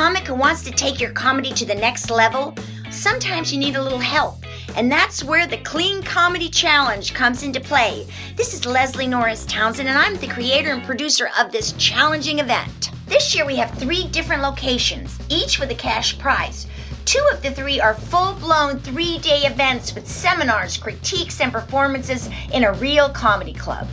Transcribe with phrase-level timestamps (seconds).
[0.00, 2.54] comic who wants to take your comedy to the next level?
[2.90, 4.46] Sometimes you need a little help.
[4.74, 8.06] And that's where the Clean Comedy Challenge comes into play.
[8.34, 12.90] This is Leslie Norris Townsend, and I'm the creator and producer of this challenging event.
[13.08, 16.66] This year we have three different locations, each with a cash prize.
[17.04, 22.30] Two of the three are full blown three day events with seminars, critiques, and performances
[22.54, 23.86] in a real comedy club.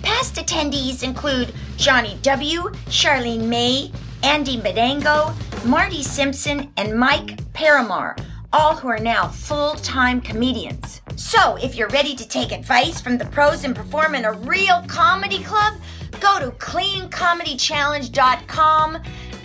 [0.00, 3.90] Past attendees include Johnny W., Charlene May,
[4.24, 5.32] Andy Madango,
[5.66, 8.16] Marty Simpson, and Mike Paramar,
[8.54, 11.02] all who are now full time comedians.
[11.16, 14.82] So, if you're ready to take advice from the pros and perform in a real
[14.88, 15.74] comedy club,
[16.20, 19.02] go to cleancomedychallenge.com.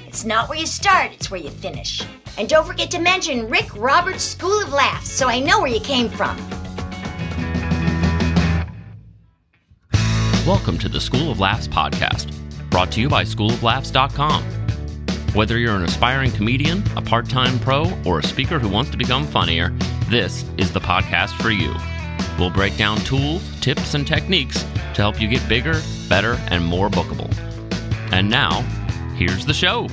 [0.07, 2.01] It's not where you start, it's where you finish.
[2.37, 5.81] And don't forget to mention Rick Roberts School of Laughs so I know where you
[5.81, 6.37] came from.
[10.47, 12.33] Welcome to the School of Laughs podcast,
[12.69, 14.58] brought to you by schooloflaughs.com.
[15.35, 18.97] Whether you're an aspiring comedian, a part time pro, or a speaker who wants to
[18.97, 19.69] become funnier,
[20.09, 21.71] this is the podcast for you.
[22.39, 26.89] We'll break down tools, tips, and techniques to help you get bigger, better, and more
[26.89, 27.31] bookable.
[28.11, 28.61] And now,
[29.17, 29.87] here's the show.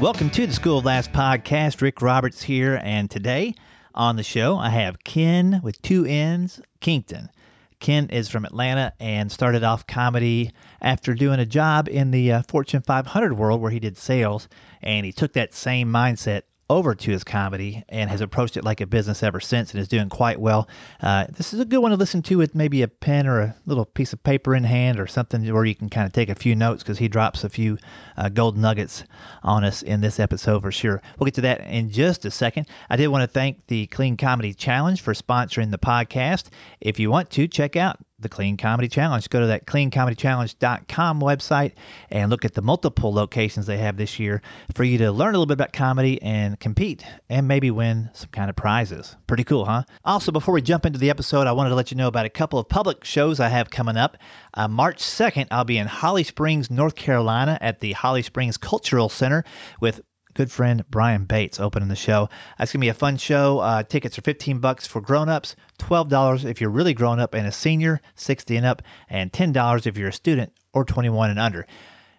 [0.00, 1.80] Welcome to the School of Laughs podcast.
[1.80, 3.54] Rick Roberts here, and today
[3.94, 7.30] on the show I have Ken with two N's, Kington.
[7.78, 12.42] Ken is from Atlanta and started off comedy after doing a job in the uh,
[12.42, 14.48] Fortune 500 world where he did sales,
[14.82, 18.80] and he took that same mindset over to his comedy and has approached it like
[18.80, 20.68] a business ever since and is doing quite well.
[21.00, 23.56] Uh, this is a good one to listen to with maybe a pen or a
[23.66, 26.34] little piece of paper in hand or something where you can kind of take a
[26.34, 27.78] few notes because he drops a few
[28.16, 29.04] uh, gold nuggets
[29.42, 31.00] on us in this episode for sure.
[31.18, 32.66] We'll get to that in just a second.
[32.90, 36.46] I did want to thank the Clean Comedy Challenge for sponsoring the podcast.
[36.80, 39.28] If you want to, check out the Clean Comedy Challenge.
[39.28, 41.72] Go to that cleancomedychallenge.com website
[42.10, 44.40] and look at the multiple locations they have this year
[44.74, 48.30] for you to learn a little bit about comedy and compete and maybe win some
[48.30, 49.14] kind of prizes.
[49.26, 49.82] Pretty cool, huh?
[50.04, 52.30] Also, before we jump into the episode, I wanted to let you know about a
[52.30, 54.16] couple of public shows I have coming up.
[54.54, 59.10] Uh, March 2nd, I'll be in Holly Springs, North Carolina at the Holly Springs Cultural
[59.10, 59.44] Center
[59.80, 60.00] with
[60.36, 62.28] good friend Brian Bates opening the show.
[62.58, 63.58] That's gonna be a fun show.
[63.58, 67.52] Uh, tickets are 15 bucks for grown-ups, $12 if you're really grown up and a
[67.52, 71.66] senior, 60 and up, and $10 if you're a student or 21 and under.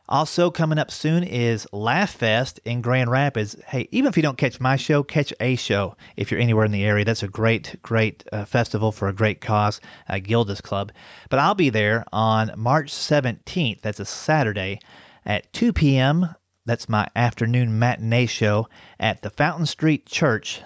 [0.10, 3.56] Also coming up soon is Laugh Fest in Grand Rapids.
[3.68, 6.72] Hey, even if you don't catch my show, catch a show if you're anywhere in
[6.72, 7.06] the area.
[7.06, 9.80] That's a great, great uh, festival for a great cause,
[10.10, 10.92] uh, Gilda's Club.
[11.30, 13.82] But I'll be there on March 17th.
[13.82, 14.80] That's a Saturday
[15.24, 16.34] at 2 p.m.
[16.68, 18.68] That's my afternoon matinee show
[19.00, 20.62] at the Fountain Street Church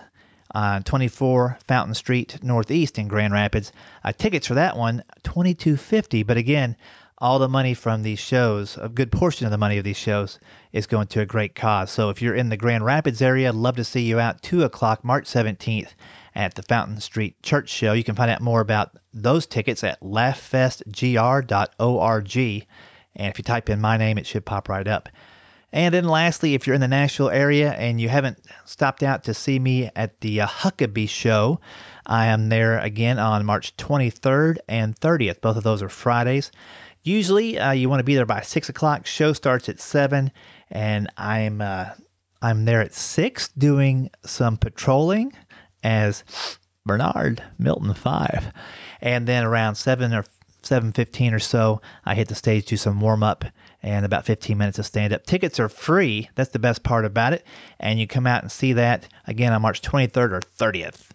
[0.51, 3.72] on 24 Fountain Street Northeast in Grand Rapids.
[4.03, 6.25] Uh, tickets for that one, 22.50.
[6.25, 6.75] But again,
[7.19, 10.39] all the money from these shows, a good portion of the money of these shows,
[10.73, 11.91] is going to a great cause.
[11.91, 14.63] So if you're in the Grand Rapids area, I'd love to see you out 2
[14.63, 15.89] o'clock, March 17th,
[16.33, 17.94] at the Fountain Street Church Show.
[17.94, 22.68] You can find out more about those tickets at laughfestgr.org.
[23.13, 25.07] And if you type in my name, it should pop right up.
[25.73, 29.33] And then lastly, if you're in the Nashville area and you haven't stopped out to
[29.33, 31.61] see me at the uh, Huckabee Show,
[32.05, 35.39] I am there again on March 23rd and 30th.
[35.39, 36.51] Both of those are Fridays.
[37.03, 39.05] Usually, uh, you want to be there by six o'clock.
[39.05, 40.31] Show starts at seven,
[40.69, 41.89] and I'm uh,
[42.41, 45.33] I'm there at six doing some patrolling
[45.83, 46.23] as
[46.85, 48.51] Bernard Milton Five,
[49.01, 50.25] and then around seven or
[50.63, 53.45] 7:15 or so, I hit the stage, do some warm up,
[53.84, 55.25] and about 15 minutes of stand up.
[55.25, 56.30] Tickets are free.
[56.36, 57.46] That's the best part about it,
[57.80, 61.09] and you come out and see that again on March 23rd or 30th.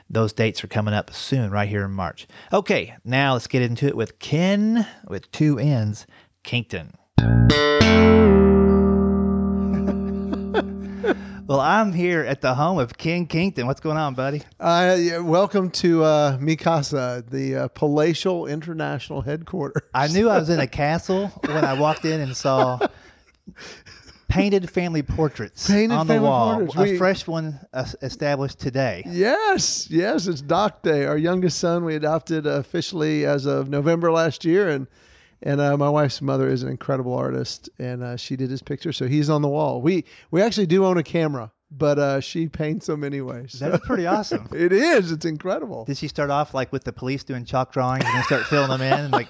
[0.09, 2.27] Those dates are coming up soon, right here in March.
[2.51, 6.07] Okay, now let's get into it with Ken with two N's,
[6.43, 6.93] Kington.
[11.49, 13.65] Well, I'm here at the home of Ken Kington.
[13.65, 14.43] What's going on, buddy?
[14.59, 19.81] Uh, yeah, welcome to uh, Mikasa, the uh, palatial international headquarters.
[19.91, 22.77] I knew I was in a castle when I walked in and saw
[24.27, 26.57] painted family portraits Painted on the wall.
[26.57, 26.75] portraits.
[26.75, 29.01] A We- fresh one uh, established today.
[29.07, 31.05] Yes, yes, it's Doc Day.
[31.05, 34.85] Our youngest son we adopted officially as of November last year, and
[35.41, 38.91] And uh, my wife's mother is an incredible artist, and uh, she did his picture,
[38.91, 39.81] so he's on the wall.
[39.81, 43.45] We we actually do own a camera, but uh, she paints them anyway.
[43.47, 43.69] So.
[43.69, 44.49] That's pretty awesome.
[44.53, 45.11] it is.
[45.11, 45.85] It's incredible.
[45.85, 48.69] Did she start off like with the police doing chalk drawings and then start filling
[48.69, 48.91] them in?
[48.91, 49.29] And like,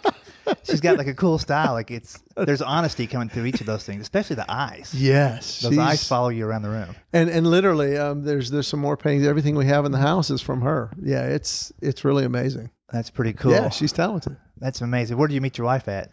[0.64, 1.74] she's got like a cool style.
[1.74, 4.94] Like it's there's honesty coming through each of those things, especially the eyes.
[4.96, 6.96] Yes, Those eyes follow you around the room.
[7.14, 9.28] And and literally, um, there's there's some more paintings.
[9.28, 10.92] Everything we have in the house is from her.
[11.02, 12.72] Yeah, it's it's really amazing.
[12.92, 13.52] That's pretty cool.
[13.52, 14.38] Yeah, she's talented.
[14.60, 15.18] That's amazing.
[15.18, 16.12] Where did you meet your wife at?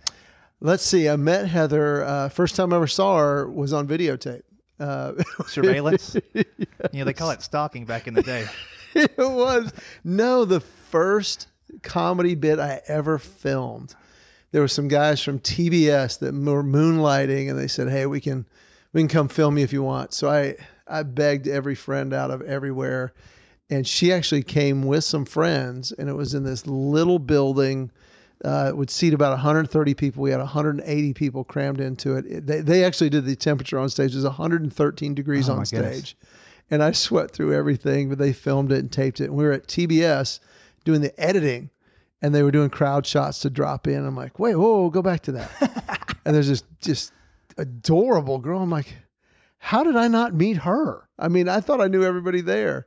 [0.61, 1.09] Let's see.
[1.09, 2.05] I met Heather.
[2.05, 4.43] Uh, first time I ever saw her was on videotape.
[4.79, 5.13] Uh,
[5.47, 6.17] Surveillance?
[6.93, 8.47] You know, they call it stalking back in the day.
[8.95, 9.73] it was
[10.05, 11.49] no the first
[11.83, 13.95] comedy bit I ever filmed.
[14.53, 18.47] There were some guys from TBS that were moonlighting, and they said, "Hey, we can
[18.93, 20.57] we can come film you if you want." So I
[20.87, 23.13] I begged every friend out of everywhere,
[23.69, 27.91] and she actually came with some friends, and it was in this little building.
[28.45, 30.23] Uh, would seat about 130 people.
[30.23, 32.27] We had 180 people crammed into it.
[32.27, 34.13] It- They, they actually did the temperature on stage.
[34.13, 36.15] It was 113 degrees Oh, on stage goodness.
[36.71, 39.25] and I sweat through everything, but they filmed it and taped it.
[39.27, 40.41] And we were at TBS
[40.85, 41.71] doing the editing,
[42.21, 44.05] and they were doing crowd shots to drop in.
[44.05, 46.15] I'm like, wait, whoa, whoa go back to that.
[46.27, 47.13] and there's this just
[47.57, 48.61] adorable girl.
[48.63, 48.95] I'm like,
[49.59, 51.09] how did I not meet her?
[51.19, 52.87] I mean, I thought I knew everybody there.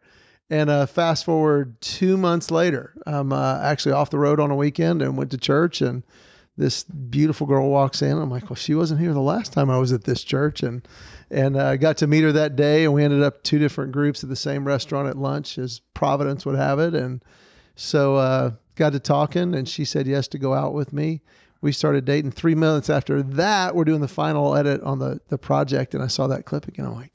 [0.50, 4.56] And uh, fast forward two months later, I'm uh, actually off the road on a
[4.56, 6.04] weekend and went to church, and
[6.58, 8.18] this beautiful girl walks in.
[8.18, 10.88] I'm like, well, she wasn't here the last time I was at this church, and
[11.30, 13.92] and I uh, got to meet her that day, and we ended up two different
[13.92, 17.24] groups at the same restaurant at lunch, as Providence would have it, and
[17.76, 21.22] so uh, got to talking, and she said yes to go out with me.
[21.62, 22.32] We started dating.
[22.32, 26.08] Three minutes after that, we're doing the final edit on the the project, and I
[26.08, 26.88] saw that clip again.
[26.88, 27.14] I'm like,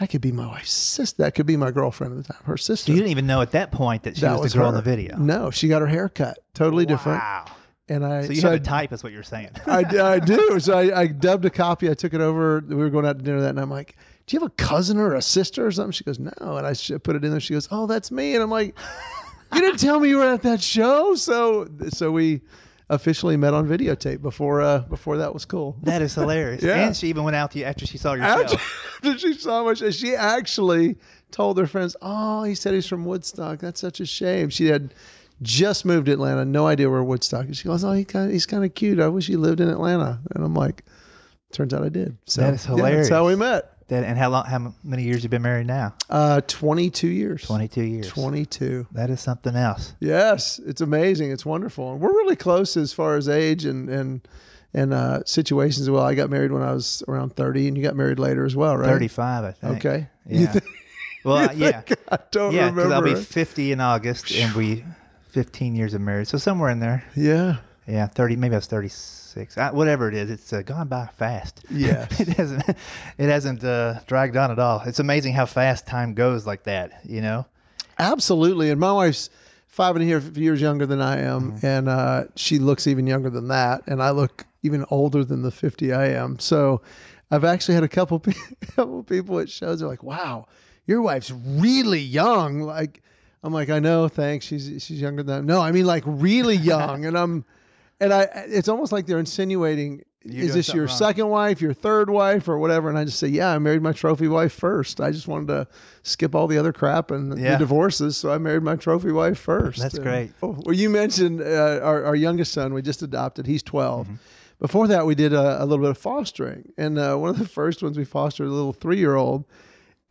[0.00, 1.22] that could be my wife's sister.
[1.22, 2.90] That could be my girlfriend at the time, her sister.
[2.90, 4.82] You didn't even know at that point that she that was, the girl in the
[4.82, 5.16] video.
[5.16, 7.18] No, she got her hair cut, totally different.
[7.20, 7.44] Wow.
[7.88, 9.50] And I So you I- have a type, is what you're saying.
[9.66, 10.58] I, I do.
[10.60, 11.90] So I, I dubbed a copy.
[11.90, 12.64] I took it over.
[12.66, 13.62] We were going out to dinner that night.
[13.62, 15.92] I'm like, do you have a cousin or a sister or something?
[15.92, 16.30] She goes, no.
[16.40, 17.40] And I put it in there.
[17.40, 18.34] She goes, oh, that's me.
[18.34, 18.78] And I'm like,
[19.52, 21.14] you didn't tell me you were at that show.
[21.16, 22.40] So so we
[22.90, 25.76] officially met on videotape before uh before that was cool.
[25.84, 26.62] that is hilarious.
[26.70, 26.86] Yeah.
[26.86, 28.64] And she even went out to you after she saw your After, show.
[29.10, 30.96] after she saw my show, she actually
[31.30, 33.60] told her friends, "Oh, he said he's from Woodstock.
[33.60, 34.92] That's such a shame." She had
[35.40, 37.56] just moved to Atlanta, no idea where Woodstock is.
[37.58, 38.98] She goes, "Oh, he kind he's kind of cute.
[39.00, 40.84] I wish he lived in Atlanta." And I'm like,
[41.52, 43.72] "Turns out I did." So That is yeah, that's how we met.
[43.90, 44.44] That, and how long?
[44.46, 45.94] How many years you've been married now?
[46.08, 47.42] Uh, 22 years.
[47.42, 48.08] 22 years.
[48.08, 48.86] 22.
[48.92, 49.92] That is something else.
[50.00, 51.30] Yes, it's amazing.
[51.32, 54.20] It's wonderful, and we're really close as far as age and and
[54.72, 55.90] and uh, situations.
[55.90, 58.54] Well, I got married when I was around 30, and you got married later as
[58.56, 58.86] well, right?
[58.88, 59.84] 35, I think.
[59.84, 60.06] Okay.
[60.26, 60.46] You Yeah.
[60.52, 60.64] think-
[61.24, 61.82] well, yeah.
[62.10, 63.08] I don't Yeah, because remember.
[63.08, 64.84] I'll be 50 in August, and we
[65.32, 66.28] 15 years of marriage.
[66.28, 67.04] So somewhere in there.
[67.14, 67.56] yeah.
[67.90, 68.36] Yeah, 30.
[68.36, 69.58] Maybe I was 36.
[69.58, 71.64] I, whatever it is, it's uh, gone by fast.
[71.70, 72.68] Yeah, it hasn't.
[73.18, 74.82] It hasn't uh, dragged on at all.
[74.86, 77.00] It's amazing how fast time goes like that.
[77.04, 77.46] You know.
[77.98, 78.70] Absolutely.
[78.70, 79.28] And my wife's
[79.66, 83.30] five and a half years younger than I am, and uh, she looks even younger
[83.30, 86.38] than that, and I look even older than the 50 I am.
[86.38, 86.82] So
[87.30, 88.32] I've actually had a couple pe-
[88.76, 89.80] couple people at shows.
[89.80, 90.48] They're like, "Wow,
[90.86, 93.02] your wife's really young." Like,
[93.42, 94.46] I'm like, "I know, thanks.
[94.46, 97.44] She's she's younger than no, I mean like really young." and I'm,
[98.00, 100.02] and I, it's almost like they're insinuating.
[100.22, 100.96] You're is this your wrong.
[100.96, 102.90] second wife, your third wife, or whatever?
[102.90, 105.00] And I just say, yeah, I married my trophy wife first.
[105.00, 105.66] I just wanted to
[106.02, 107.52] skip all the other crap and Yeah.
[107.52, 109.80] the divorces, so I married my trophy wife first.
[109.80, 110.32] That's And- great.
[110.42, 112.74] Oh, well, you mentioned uh, our, our youngest son.
[112.74, 113.46] We just adopted.
[113.46, 114.06] He's 12.
[114.08, 114.14] Mm-hmm.
[114.58, 117.48] Before that, we did a, a little bit of fostering, and uh, one of the
[117.48, 119.46] first ones we fostered a little three-year-old.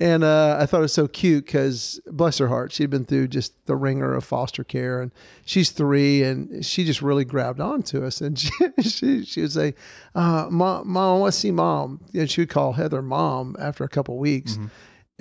[0.01, 3.27] And uh, I thought it was so cute because, bless her heart, she'd been through
[3.27, 5.12] just the ringer of foster care, and
[5.46, 8.22] she's three, and she just really grabbed on to us.
[8.22, 8.51] And she
[8.82, 9.75] she, she would say,
[10.15, 13.84] uh, "Mom, mom, I want to see mom." And she would call Heather mom after
[13.84, 14.58] a couple weeks.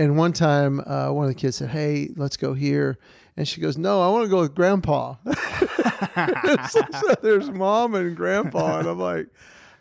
[0.00, 2.98] And one time, uh, one of the kids said, "Hey, let's go here,"
[3.36, 5.16] and she goes, "No, I want to go with Grandpa."
[6.68, 9.26] so, so there's mom and grandpa, and I'm like,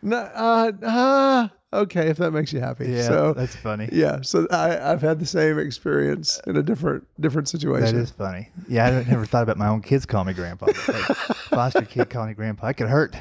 [0.01, 1.48] "No, uh, uh,
[1.82, 3.89] okay, if that makes you happy." Yeah, so that's funny.
[3.92, 7.98] yeah, so I, I've had the same experience in a different different situation.
[7.98, 8.50] is funny.
[8.68, 10.68] Yeah, I never thought about my own kids calling me grandpa.
[10.68, 11.06] like,
[11.50, 12.68] foster kid calling me grandpa.
[12.68, 13.16] It could hurt,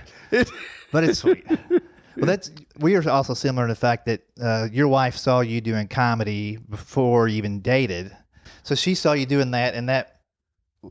[0.90, 1.46] but it's sweet.
[2.16, 5.60] Well, that's we are also similar in the fact that uh, your wife saw you
[5.60, 8.10] doing comedy before you even dated.
[8.62, 10.15] So she saw you doing that, and that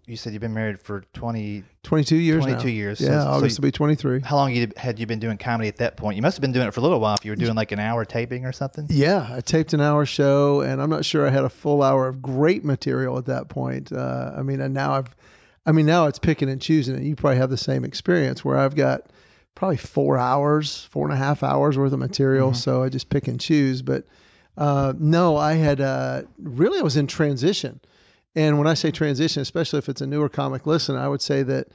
[0.06, 1.64] you said you've been married for 20.
[1.84, 2.74] 22 years 22 now.
[2.74, 3.02] years.
[3.02, 4.22] Yeah, so August you- will be 23.
[4.22, 6.16] How long you, had you been doing comedy at that point?
[6.16, 7.16] You must have been doing it for a little while.
[7.16, 8.88] If you were doing like an hour taping or something.
[8.90, 12.08] Yeah, I taped an hour show, and I'm not sure I had a full hour
[12.08, 13.92] of great material at that point.
[13.92, 15.16] Uh, I mean, and now I've,
[15.66, 18.58] I mean, now it's picking and choosing, and you probably have the same experience where
[18.58, 19.10] I've got
[19.56, 22.52] probably four hours, four and a half hours worth of material.
[22.52, 22.56] Mhm.
[22.56, 23.82] So I just pick and choose.
[23.82, 24.06] But
[24.58, 27.80] uh, no, I had uh, really I was in transition.
[28.36, 31.44] And when I say transition, especially if it's a newer comic listen, I would say
[31.44, 31.68] that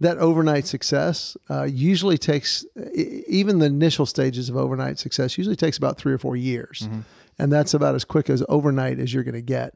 [0.00, 5.76] that overnight success uh, usually takes even the initial stages of overnight success usually takes
[5.76, 7.04] about three or four years, Mhm.
[7.38, 9.74] and that's about as quick as overnight as you're going to get.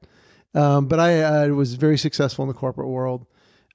[0.54, 3.26] Um, but I, I was very successful in the corporate world.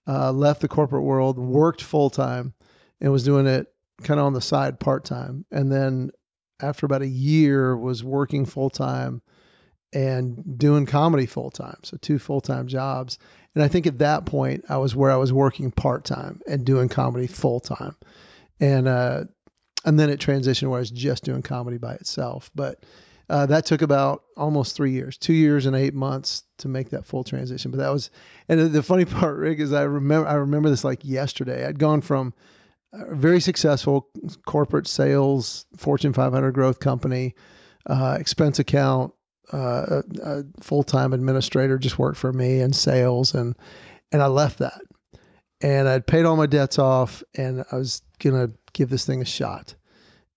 [0.07, 2.53] Uh, left the corporate world, worked full time,
[3.01, 3.67] and was doing it
[4.03, 5.43] kind of on the side part time.
[5.51, 6.11] And then
[6.61, 9.21] after about a year, was working full time
[9.93, 11.77] and doing comedy full time.
[11.83, 13.19] So two full time jobs.
[13.55, 16.65] And I think at that point, I was where I was working part time and
[16.65, 17.95] doing comedy full time.
[18.59, 19.23] And uh,
[19.85, 22.51] and then it transitioned where I was just doing comedy by itself.
[22.53, 22.83] But
[23.29, 27.05] uh, that took about almost three years, two years and eight months to make that
[27.05, 27.71] full transition.
[27.71, 28.09] But that was,
[28.47, 31.65] and the- funny part, Rick, is I remember I remember this like yesterday.
[31.65, 32.33] I'd gone from
[32.93, 34.09] a very successful
[34.45, 37.35] corporate sales, Fortune 500 growth company,
[37.85, 39.13] uh, expense account,
[39.53, 43.55] uh, a, a full-time administrator just worked for me in sales, and
[44.11, 44.81] and I left that,
[45.61, 49.25] and I'd paid all my debts off, and I was gonna give this thing a
[49.25, 49.75] shot,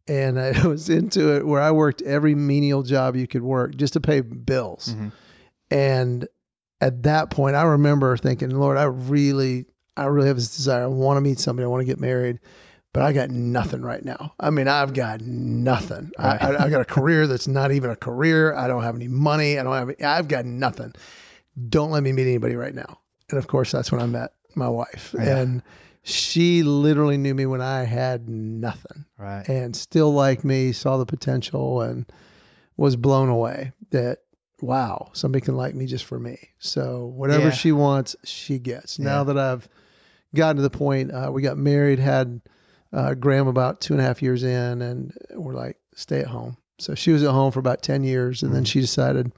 [0.08, 3.92] and I was into it where I worked every menial job you could work just
[3.94, 5.12] to pay bills, Mhm.
[5.70, 6.28] and
[6.80, 9.66] at that point, I remember thinking, Lord, I really,
[9.98, 10.84] I really have this desire.
[10.84, 11.64] I want to meet somebody.
[11.64, 12.38] I want to get married,
[12.92, 14.34] but I got nothing right now.
[14.40, 16.10] I mean, I've got nothing.
[16.18, 16.42] Right.
[16.42, 18.54] I, I, I got a career that's not even a career.
[18.54, 19.58] I don't have any money.
[19.58, 19.94] I don't have.
[20.04, 20.92] I've got nothing.
[21.68, 22.98] Don't let me meet anybody right now.
[23.28, 25.36] And of course, that's when I met my wife, Yeah.
[25.38, 25.62] and
[26.02, 29.48] she literally knew me when I had nothing Right.
[29.48, 32.10] and still liked me, saw the potential, and
[32.76, 34.18] was blown away that
[34.62, 36.38] wow, somebody can like me just for me.
[36.58, 37.50] So whatever Yeah.
[37.52, 38.98] she wants, she gets.
[38.98, 39.66] Now that I've
[40.34, 42.40] gotten to the point, uh, we got married, had
[42.92, 46.56] uh, Graham about two and a half years in, and we're like, stay at home.
[46.78, 48.68] So she was at home for about 10 years, and then Mhm.
[48.68, 49.30] she decided,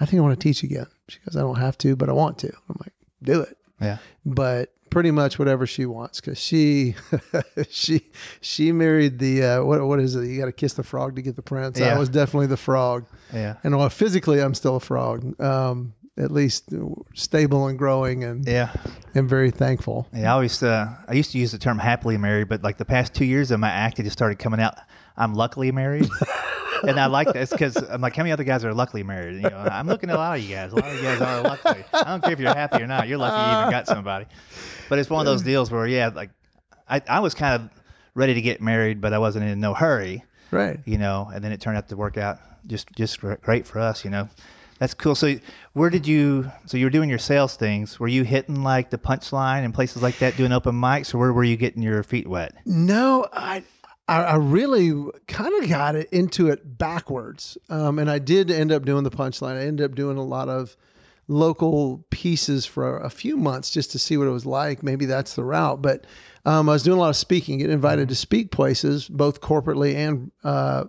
[0.00, 0.86] I think I want to teach again.
[1.08, 2.48] She goes, I don't have to, but I want to.
[2.48, 3.98] I'm like, do it Yeah.
[4.26, 6.94] but pretty much whatever she wants because she
[7.68, 8.00] she
[8.40, 11.20] she married the uh, what what is it you got to kiss the frog to
[11.22, 11.94] get the prince Yeah.
[11.94, 13.56] i was definitely the frog Yeah.
[13.64, 16.64] and while physically i'm still a frog um at least
[17.14, 18.70] stable and growing and Yeah.
[19.14, 22.48] and very thankful Yeah, I always uh, I used to use the term happily married,
[22.48, 24.74] but like the past two years of my act, it just started coming out.
[25.16, 26.08] I'm luckily married,
[26.84, 29.36] and I like this because I'm like, how many other guys are luckily married?
[29.42, 30.72] You know, I'm looking at a lot of you guys.
[30.72, 31.84] A lot of you guys are lucky.
[31.92, 33.08] I don't care if you're happy or not.
[33.08, 34.26] You're lucky you even got somebody.
[34.88, 36.30] But it's one of those deals where, yeah, like
[36.88, 37.70] I I was kind of
[38.14, 41.30] ready to get married, but I wasn't in no hurry, right you know.
[41.34, 44.28] And then it turned out to work out just just great for us, you know.
[44.78, 45.14] That's cool.
[45.14, 45.34] So
[45.72, 46.50] where did you?
[46.66, 47.98] So you were doing your sales things.
[47.98, 51.32] Were you hitting like the punchline and places like that, doing open mics, or where
[51.32, 52.54] were you getting your feet wet?
[52.64, 53.64] No, I
[54.08, 54.92] I, really
[55.26, 59.10] kind of got it into it backwards, um, and I did end up doing the
[59.10, 59.56] punchline.
[59.56, 60.74] I ended up doing a lot of
[61.26, 64.82] local pieces for a few months just to see what it was like.
[64.82, 66.06] Maybe that's the route, but
[66.46, 69.94] um, I was doing a lot of speaking, getting invited to speak places, both corporately
[69.94, 70.84] and uh,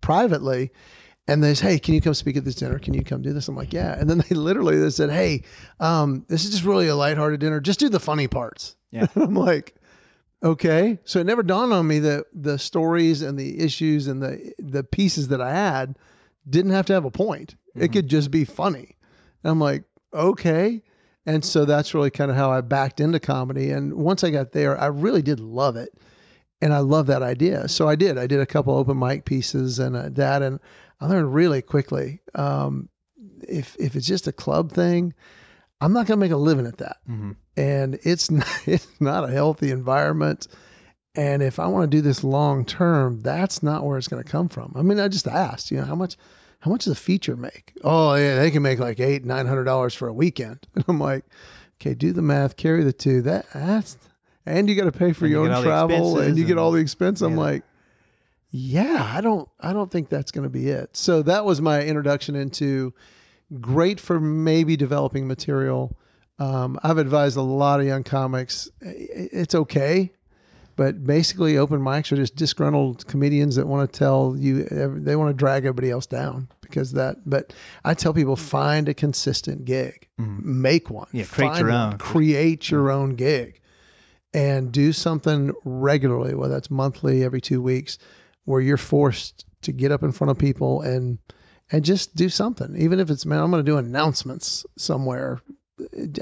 [0.00, 0.70] privately.
[1.30, 2.78] And they said, "Hey, can you come speak at this dinner?
[2.78, 5.44] Can you come do this?" I'm like, "Yeah." And then they literally they said, "Hey,
[5.78, 7.60] um, this is just really a lighthearted dinner.
[7.60, 9.06] Just do the funny parts." Yeah.
[9.16, 9.74] I'm like,
[10.42, 10.98] okay.
[11.04, 14.82] So it never dawned on me that the stories and the issues and the the
[14.84, 15.96] pieces that I had
[16.48, 17.54] didn't have to have a point.
[17.74, 17.92] It Mhm.
[17.92, 18.96] could just be funny.
[19.44, 20.82] And I'm like, okay.
[21.26, 23.70] And so that's really kind of how I backed into comedy.
[23.70, 25.90] And once I got there, I really did love it.
[26.62, 27.68] And I love that idea.
[27.68, 28.18] So I did.
[28.18, 30.60] I did a couple open mic pieces and uh, that, and
[31.00, 32.20] I learned really quickly.
[32.34, 32.88] Um,
[33.48, 35.14] if if it's just a club thing,
[35.80, 37.32] I'm not gonna make a living at that Mm-hmm.
[37.56, 40.46] and it's not, it's not a healthy environment.
[41.16, 44.30] And if I want to do this long term, that's not where it's going to
[44.30, 44.74] come from.
[44.76, 46.16] I mean, I just asked, you know, how much
[46.60, 47.72] how much does a feature make?
[47.82, 50.66] Oh, yeah, they can make like eight nine hundred dollars for a weekend.
[50.74, 51.24] And I'm like,
[51.80, 53.22] okay, do the math, carry the two.
[53.22, 53.96] That that's
[54.46, 56.70] and you got to pay for And your get own travel, and you get all
[56.72, 57.22] the expense.
[57.22, 57.40] I'm yeah.
[57.40, 57.62] like,
[58.50, 60.96] yeah, I don't I don't think that's going to be it.
[60.96, 62.94] So that was my introduction into
[63.60, 65.96] great for maybe developing material.
[66.38, 68.68] Um, I've advised a lot of young comics.
[68.80, 70.12] It's okay,
[70.76, 75.30] but basically, open mics are just disgruntled comedians that want to tell you they want
[75.30, 77.18] to drag everybody else down because that.
[77.26, 77.52] But
[77.84, 80.42] I tell people find a consistent gig, Mhm.
[80.42, 81.92] make one, Yeah, create Find your one.
[81.92, 81.98] own.
[81.98, 83.60] create your own gig,
[84.32, 87.98] and do something regularly, whether that's monthly, every two weeks,
[88.50, 91.18] where you're forced to get up in front of people and
[91.72, 95.40] and just do something, even if it's man, I'm going to do announcements somewhere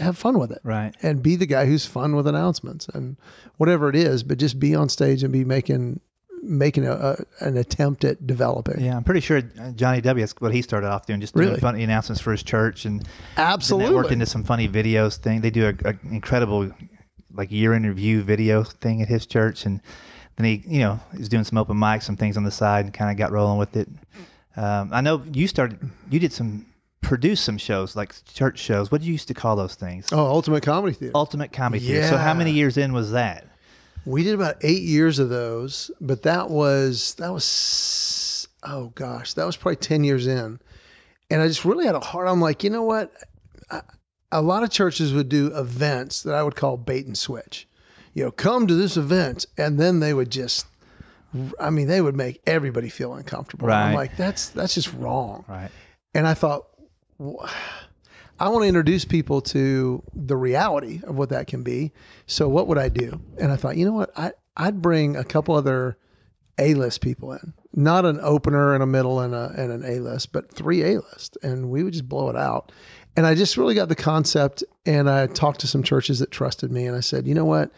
[0.00, 0.94] have fun with it Right.
[1.02, 3.16] and be the guy who's fun with announcements and
[3.56, 6.00] whatever it is, but just be on stage and be making
[6.40, 8.80] making a, a an attempt at developing.
[8.80, 10.22] Yeah, I'm pretty sure uh, Johnny W.
[10.24, 11.60] That's what he started off doing, just doing Really?
[11.60, 13.04] funny announcements for his church, and
[13.36, 13.94] Absolutely.
[13.96, 15.40] worked into some funny videos thing.
[15.40, 16.70] They do a, a incredible
[17.34, 19.80] like year in review video thing at his church, and
[20.38, 22.94] then he, you know, he's doing some open mics, some things on the side, and
[22.94, 23.88] kind of got rolling with it.
[24.56, 25.78] Um, I know you started,
[26.10, 26.64] you did some,
[27.00, 28.90] produced some shows like church shows.
[28.90, 30.12] What do you used to call those things?
[30.12, 31.12] oh, Ultimate Comedy Theater.
[31.14, 32.08] Ultimate Comedy Theater.
[32.08, 33.44] So how many years in was that?
[34.04, 39.44] We did about eight years of those, but that was that was oh gosh, that
[39.44, 40.58] was probably ten years in,
[41.30, 42.26] and I just really had a hard.
[42.26, 43.12] I'm like, you know what?
[43.70, 43.82] I,
[44.32, 47.67] a lot of churches would do events that I would call bait and switch.
[48.18, 50.66] You know, come to this event, and then they would just,
[51.60, 53.68] I mean, they would make everybody feel uncomfortable.
[53.68, 53.90] Right.
[53.90, 55.44] I'm like, that's that's just wrong.
[55.46, 55.70] Right.
[56.14, 56.66] And I thought,
[57.20, 57.48] "Wh-
[58.40, 61.92] I want to introduce people to the reality of what that can be.
[62.26, 63.20] So what would I do?
[63.38, 64.10] And I thought, you know what?
[64.16, 65.96] I, I'd bring a couple other
[66.58, 70.52] A-list people in, not an opener and a middle and, a, and an A-list, but
[70.52, 71.38] three A-list.
[71.42, 72.72] And we would just blow it out.
[73.16, 74.62] And I just really got the concept.
[74.86, 76.86] And I talked to some churches that trusted me.
[76.86, 77.72] And I said, you know what?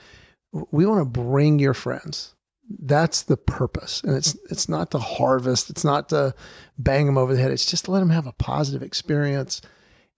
[0.53, 2.35] We want to bring your friends.
[2.79, 4.03] That's the purpose.
[4.05, 5.71] And it's, it's not to harvest.
[5.71, 6.35] It's not to
[6.79, 7.51] bang them over the head.
[7.51, 9.61] It's just to let them have a positive experience.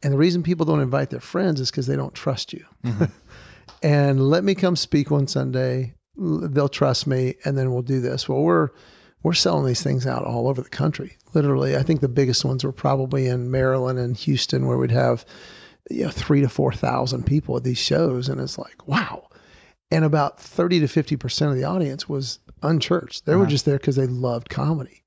[0.02, 2.64] And the reason people don't invite their friends is because they don't trust you.
[2.84, 3.04] Mm-hmm.
[3.82, 5.94] and let me come speak one Sunday.
[6.16, 8.28] They'll trust me, and then we'll do this.
[8.28, 8.68] Well, we're
[9.22, 11.16] we're selling these things out all over the country.
[11.32, 15.24] Literally, I think the biggest ones were probably in Maryland and Houston, where we'd have
[15.90, 19.28] you know three to four thousand people at these shows, and it's like wow.
[19.92, 23.26] And about thirty to fifty percent of the audience was unchurched.
[23.26, 23.50] They were Uh-huh.
[23.50, 25.02] just there because they loved comedy,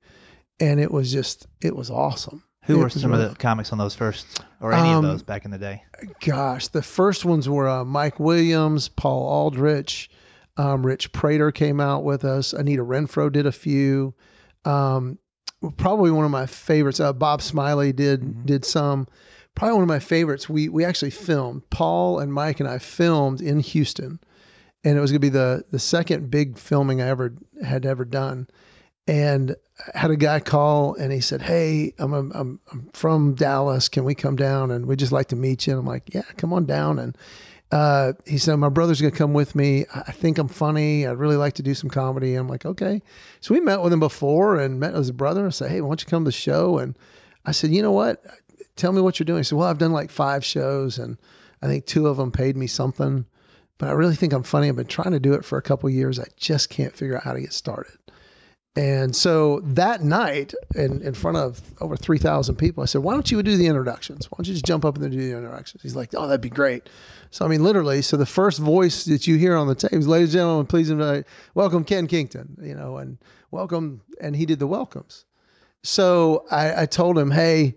[0.60, 2.42] and it was just it was awesome.
[2.64, 4.26] Who It were some really- of the comics on those first,
[4.60, 5.82] or any Um, of those back in the day?
[6.24, 10.08] gosh, the first ones were uh, Mike Williams, Paul Aldrich,
[10.56, 12.52] um, Rich Praytor came out with us.
[12.52, 14.14] Anita Renfro did a few.
[14.64, 15.18] Um,
[15.76, 17.00] probably one of my favorites.
[17.00, 18.46] Uh, Bob Smiley did Mhm.
[18.46, 19.06] did some.
[19.54, 20.48] Probably one of my favorites.
[20.48, 21.62] We we actually filmed.
[21.70, 24.18] Paul and Mike and I filmed in Houston,
[24.86, 28.46] and it was gonna be the the second big filming I ever had ever done.
[29.08, 29.56] And
[29.94, 33.88] I had a guy call and he said, "Hey, I'm I'm I'm, I'm from Dallas.
[33.88, 36.22] Can we come down and we'd just like to meet you?" And I'm like, "Yeah,
[36.36, 37.18] come on down." And
[37.72, 39.86] uh, he said, "My brother's gonna come with me.
[39.92, 41.04] I think I'm funny.
[41.04, 43.02] I'd really like to do some comedy." And I'm like, "Okay."
[43.40, 46.00] So we met with him before and met his brother and said, "Hey, why don't
[46.00, 46.96] you come to the show?" And
[47.44, 48.24] I said, "You know what?
[48.76, 51.18] Tell me what you're doing." He said, "Well, I've done like five shows and
[51.60, 53.26] I think two of them paid me something."
[53.78, 54.68] But I really think I'm funny.
[54.68, 56.18] I've been trying to do it for a couple years.
[56.18, 57.92] I just can't figure out how to get started.
[58.76, 63.30] And so that night, in, in front of over 3,000 people, I said, Why don't
[63.30, 64.30] you do the introductions?
[64.30, 65.82] Why don't you just jump up and do the introductions?
[65.82, 66.88] He's like, Oh, that'd be great.
[67.30, 70.06] So, I mean, literally, so the first voice that you hear on the tape is,
[70.06, 73.16] Ladies and gentlemen, please invite, welcome Ken Kington, you know, and
[73.50, 74.02] welcome.
[74.20, 75.24] And he did the welcomes.
[75.82, 77.76] So I, I told him, Hey,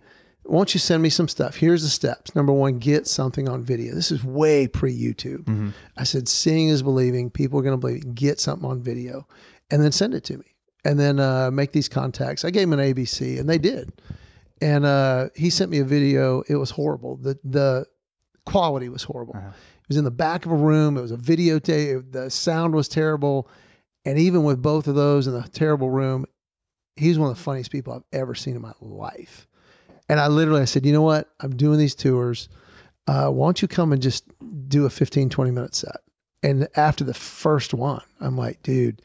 [0.50, 1.56] won't you send me some stuff?
[1.56, 2.36] Here's the steps.
[2.36, 3.94] Number one, get something on video.
[3.94, 5.44] This is way pre YouTube.
[5.46, 5.74] Mhm.
[5.98, 7.30] I said, seeing is believing.
[7.30, 8.16] People are going to believe.
[8.16, 9.28] Get something on video
[9.70, 10.46] and then send it to me.
[10.86, 12.46] And then uh, make these contacts.
[12.46, 13.92] I gave him an ABC and they did.
[14.62, 16.42] And uh, he sent me a video.
[16.48, 17.18] It was horrible.
[17.18, 17.86] The, the
[18.46, 19.36] quality was horrible.
[19.38, 19.50] Uh-huh.
[19.50, 20.98] It was in the back of a room.
[20.98, 22.12] It was a videotape.
[22.12, 23.50] The sound was terrible.
[24.06, 26.26] And even with both of those in the terrible room,
[26.96, 29.48] he's one of the funniest people I've ever seen in my life.
[30.10, 31.30] And I literally, I said, you know what?
[31.40, 32.50] I'm doing these tours.
[33.08, 34.26] Uh, why don't you come and just
[34.68, 35.98] do a 15, 20 minute set?
[36.42, 39.02] And after the first one, I'm like, dude,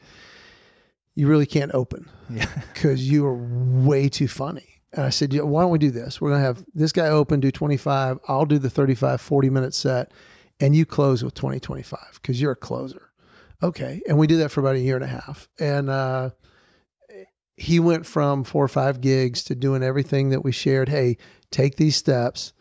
[1.13, 2.49] you really can't open Yeah.
[2.73, 4.81] because you are way too funny.
[4.93, 6.21] And I said, yeah, why don't we do this?
[6.21, 8.19] We're going to have this guy open, do 25.
[8.27, 10.11] I'll do the 35, 40 minute set,
[10.59, 13.09] and you close with 20, 25 because you're a closer.
[13.61, 14.01] Okay.
[14.07, 15.49] And we did that for about a year and a half.
[15.59, 16.29] And uh,
[17.57, 20.89] he went from four or five gigs to doing everything that we shared.
[20.89, 21.17] Hey,
[21.51, 22.53] take these steps.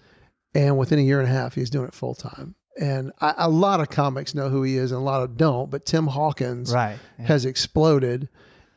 [0.55, 2.55] And within a year and a half, he's doing it full time.
[2.81, 5.69] And I, a lot of comics know who he is, and a lot of don't.
[5.71, 6.99] But Tim Hawkins Right.
[7.19, 7.27] Yeah.
[7.27, 8.29] has exploded,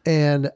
[0.06, 0.52] and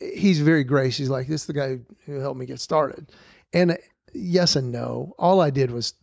[0.00, 0.98] he's very gracious.
[0.98, 3.10] He's like, "This is the guy who helped me get started."
[3.52, 3.78] And
[4.12, 5.14] yes and no.
[5.18, 5.94] All I did was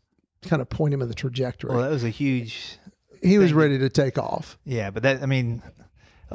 [0.43, 1.71] kind of point him in the trajectory.
[1.71, 2.77] Well, that was a huge.
[3.21, 4.57] he was ready to take off.
[4.65, 5.61] Yeah, but that I mean,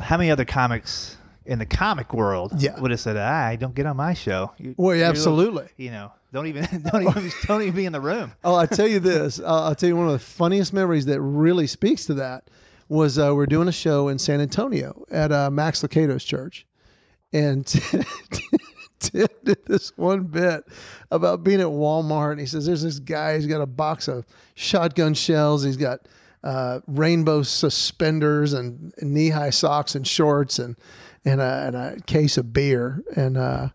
[0.01, 2.79] how many other comics in the comic world Yeah.
[2.81, 5.69] would have said, "I don't get on my show." You, Well, yeah, you're little- absolutely.
[5.77, 8.33] You know, don't even don't even don't even be in the room.
[8.45, 9.41] Oh, I tell you this.
[9.47, 12.45] I'll, I'll tell you one of the funniest memories that really speaks to that
[12.89, 16.67] was uh, we're doing a show in San Antonio at uh, Max Lucado's church,
[17.33, 17.67] and
[18.99, 20.65] Tim did this one bit
[21.11, 22.33] about being at Walmart.
[22.33, 25.63] And he says, There's this guy, he's got a box of shotgun shells.
[25.65, 26.01] He's got
[26.47, 30.77] uh, rainbow suspenders and knee high socks and shorts and,
[31.25, 33.03] and, a, and a case of beer.
[33.17, 33.71] And, uh,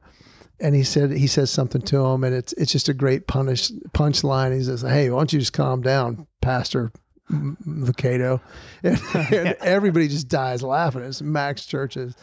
[0.57, 3.71] and he said he says something to him, and it's it's just a great punish
[3.93, 4.55] punchline.
[4.55, 6.91] He says, "Hey, why don't you just calm down, Pastor
[7.31, 8.41] Vacato?"
[8.83, 8.99] And,
[9.33, 11.01] and everybody just dies laughing.
[11.01, 12.13] It's Max Churches,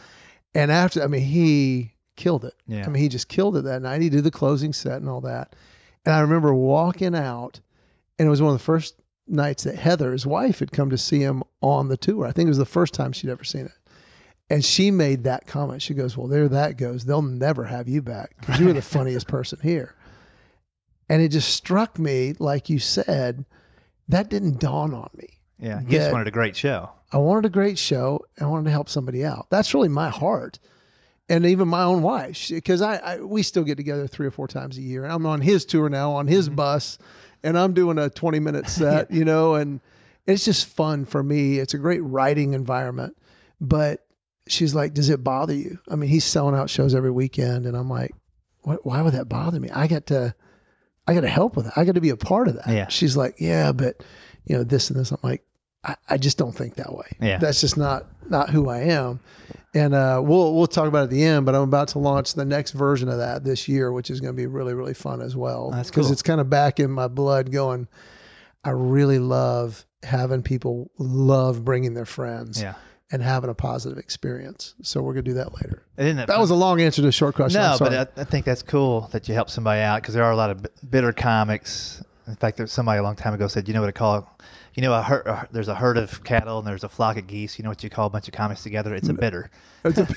[0.55, 2.53] and after I mean he killed it.
[2.65, 2.85] Yeah.
[2.85, 4.01] I mean he just killed it that night.
[4.01, 5.53] He did the closing set and all that,
[6.05, 7.59] and I remember walking out,
[8.17, 8.95] and it was one of the first
[9.29, 12.25] nights that Heather, his wife, had come to see him on the tour.
[12.25, 13.71] I think it was the first time she'd ever seen it.
[14.49, 15.81] And she made that comment.
[15.81, 17.05] She goes, Well, there that goes.
[17.05, 19.95] They'll never have you back because you were the funniest person here.
[21.07, 23.45] And it just struck me, like you said,
[24.09, 25.29] that didn't dawn on me.
[25.59, 25.81] Yeah.
[25.81, 26.91] You just wanted a great show.
[27.11, 28.25] I wanted a great show.
[28.39, 29.47] I wanted to help somebody out.
[29.49, 30.59] That's really my heart.
[31.27, 34.47] And even my own wife, because I, I we still get together three or four
[34.47, 35.03] times a year.
[35.03, 36.55] And I'm on his tour now, on his mm-hmm.
[36.55, 36.97] bus,
[37.43, 39.79] and I'm doing a 20 minute set, you know, and
[40.25, 41.59] it's just fun for me.
[41.59, 43.15] It's a great writing environment.
[43.61, 44.05] But
[44.47, 47.75] she's like, "Does it bother you?" I mean, he's selling out shows every weekend, and
[47.75, 48.13] I'm like,
[48.61, 48.85] "What?
[48.85, 49.69] Why would that bother me?
[49.69, 50.33] I got to,
[51.07, 51.73] I got to help with it.
[51.75, 52.87] I got to be a part of that." Yeah.
[52.87, 54.03] She's like, "Yeah, but
[54.45, 55.43] you know this and this." I'm like,
[55.83, 57.07] I, I just don't think that way.
[57.21, 57.37] Yeah.
[57.37, 59.19] That's just not not who I am.
[59.73, 62.33] And uh, we'll we'll talk about it at the end, but I'm about to launch
[62.33, 65.21] the next version of that this year, which is going to be really really fun
[65.21, 65.69] as well.
[65.71, 66.13] That's because cool.
[66.13, 67.51] it's kind of back in my blood.
[67.51, 67.87] Going,
[68.63, 72.75] I really love having people love bringing their friends Yeah.
[73.11, 74.73] and having a positive experience.
[74.81, 75.83] So we're gonna do that later.
[75.97, 77.61] It That was a long answer to a short question.
[77.61, 80.31] No, but I, I think that's cool that you help somebody out because there are
[80.31, 82.03] a lot of b- bitter comics.
[82.27, 84.35] In fact, there's somebody a long time ago said, you know what to call,
[84.79, 87.27] you know, a herd, a, there's a herd of cattle and there's a flock of
[87.27, 87.59] geese.
[87.59, 88.95] You know what you call a bunch of comics together?
[88.95, 89.19] It's a mm.
[89.19, 89.51] bitter.
[89.83, 90.07] it's a,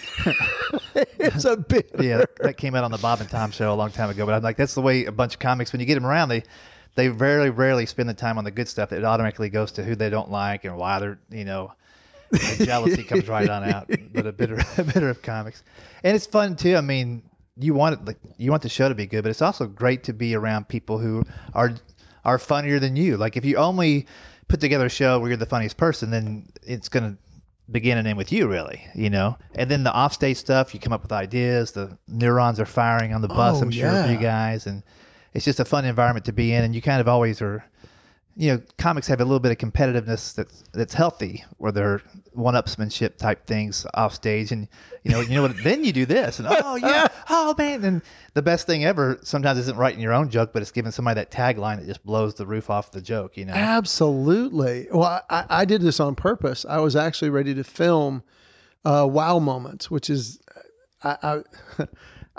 [1.19, 1.91] it's a bit.
[1.99, 4.25] Yeah, that, that came out on the Bob and Tom show a long time ago.
[4.25, 6.29] But I'm like, that's the way a bunch of comics, when you get them around,
[6.29, 6.45] they
[6.95, 8.93] they very rarely spend the time on the good stuff.
[8.93, 11.73] It automatically goes to who they don't like and why they're, you know,
[12.59, 13.91] jealousy comes right on out.
[14.13, 15.65] But a bitter, a bitter of comics,
[16.05, 16.77] and it's fun too.
[16.77, 17.25] I mean,
[17.59, 20.05] you want it, like you want the show to be good, but it's also great
[20.05, 21.75] to be around people who are
[22.25, 23.17] are funnier than you.
[23.17, 24.07] Like if you only
[24.49, 27.17] put together a show where you're the funniest person, then it's gonna
[27.71, 29.37] begin and end with you, really, you know.
[29.55, 31.73] And then the offstage stuff, you come up with ideas.
[31.73, 33.59] The neurons are firing on the bus.
[33.59, 34.83] Oh, I'm sure for you guys, and
[35.33, 36.65] it's just a fun environment to be in.
[36.65, 37.65] And you kind of always are.
[38.35, 42.01] You know, comics have a little bit of competitiveness that's that's healthy, where they're
[42.33, 44.69] one-upsmanship type things off stage, and
[45.03, 45.57] you know, you know what?
[45.63, 48.03] then you do this, and oh yeah, oh man, and
[48.35, 51.31] the best thing ever sometimes isn't writing your own joke, but it's giving somebody that
[51.31, 53.37] tagline that just blows the roof off the joke.
[53.37, 54.89] You know, Absolutely.
[54.91, 56.65] Well, I, I did this on purpose.
[56.69, 58.23] I was actually ready to film
[58.85, 60.41] uh, Wow Moments, which is
[61.03, 61.85] I, I,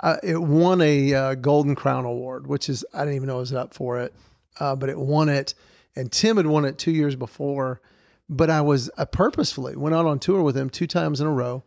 [0.00, 3.40] I it won a uh, Golden Crown Award, which is I didn't even know it
[3.40, 4.14] was up for it,
[4.58, 5.54] uh, but it won it,
[5.96, 7.80] and Tim had won it two years before.
[8.28, 11.32] But I was I purposefully went out on tour with him two times in a
[11.32, 11.62] row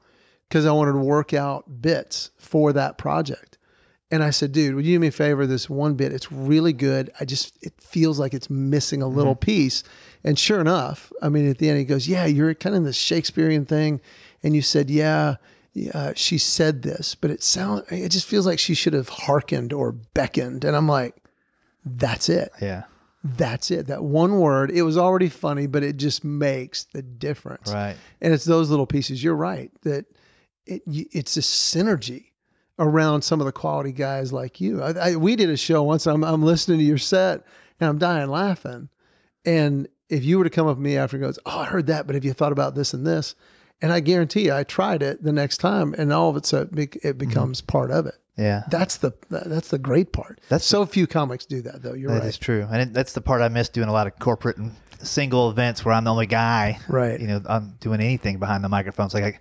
[0.48, 3.58] because I wanted to work out bits for that project.
[4.10, 5.46] And I said, dude, would you do me a favor?
[5.46, 7.12] This one bit, it's really good.
[7.20, 9.46] I just, it feels like it's missing a little mm-hmm.
[9.46, 9.84] piece.
[10.24, 12.86] And sure enough, I mean, at the end, he goes, yeah, you're kind of in
[12.86, 14.00] this Shakespearean thing.
[14.44, 15.36] And you said, yeah,
[15.74, 19.74] yeah, she said this, but it sound, it just feels like she should have hearkened
[19.74, 20.64] or beckoned.
[20.64, 21.16] And I'm like,
[21.86, 22.52] that's it.
[22.62, 22.84] yeah,
[23.24, 23.88] That's it.
[23.88, 27.98] That one word, it was already funny, but it just makes the difference right.
[28.22, 29.24] and it's those little pieces.
[29.24, 30.06] You're right that
[30.66, 32.26] it it's a synergy
[32.80, 34.82] around some of the quality guys like you.
[34.84, 36.06] I, I, we did a show once.
[36.06, 37.44] I'm I'm listening to your set
[37.80, 38.90] and I'm dying laughing.
[39.46, 41.88] And if you were to come up to me after and goes, oh, I heard
[41.88, 43.36] that, but have you thought about this and this?
[43.82, 46.62] And I guarantee you, I tried it the next time, and all of it's a,
[46.62, 47.18] it mm-hmm.
[47.18, 48.16] becomes part of it.
[48.38, 50.40] Yeah, That's the that's the great part.
[50.50, 51.94] That's- so few comics do that though.
[51.94, 52.24] You're That right.
[52.24, 54.58] That is true, and it, that's the part I miss doing a lot of corporate
[54.58, 56.80] and single events where I'm the only guy.
[56.88, 57.20] Right.
[57.20, 59.14] You know, I'm doing anything behind the microphones.
[59.14, 59.38] Like I,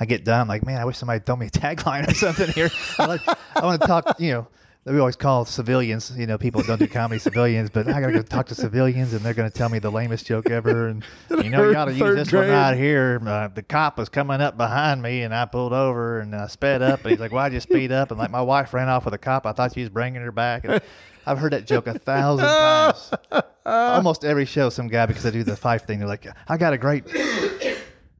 [0.00, 2.48] I get done, I'm like, man, I wish somebody told me a tagline or something
[2.50, 2.70] here.
[2.98, 3.20] I, like,
[3.54, 4.18] I want to talk.
[4.20, 4.48] You know,
[4.84, 6.12] we always call civilians.
[6.16, 9.12] You know, people that don't do comedy civilians, but I gotta go talk to civilians,
[9.12, 10.88] and they're gonna tell me the lamest joke ever.
[10.88, 12.52] And you know, you gotta use this one grade.
[12.52, 13.20] right here.
[13.24, 16.82] Uh, the cop was coming up behind me, and I pulled over and I sped
[16.82, 18.10] up, and he's like, why'd you speed up?
[18.10, 19.46] And like my wife ran off with a cop.
[19.46, 20.64] I thought she was bringing her back.
[20.64, 20.80] And
[21.26, 23.12] I've heard that joke a thousand times.
[23.66, 26.72] Almost every show, some guy because I do the five thing, they're like, I got
[26.72, 27.04] a great,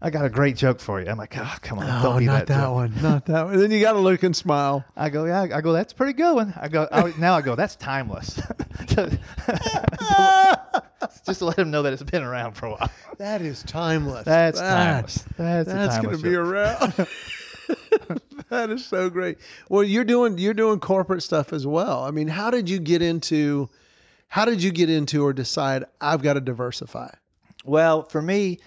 [0.00, 1.08] I got a great joke for you.
[1.08, 3.58] I'm like, oh, come on, Oh, don't be not that, that, one, not that one.
[3.58, 4.84] Then you got to look and smile.
[4.96, 5.40] I go, yeah.
[5.52, 6.54] I go, that's a pretty good one.
[6.56, 8.40] I go, I, now I go, that's timeless.
[11.26, 12.90] Just to let him know that it's been around for a while.
[13.18, 14.24] That is timeless.
[14.24, 15.24] That's That- timeless.
[15.36, 16.92] That's, That's going to be around.
[18.50, 19.38] that is so great.
[19.68, 22.02] Well, you're doing you're doing corporate stuff as well.
[22.04, 23.68] I mean, how did you get into
[24.28, 27.10] how did you get into or decide I've got to diversify?
[27.64, 28.60] Well, for me,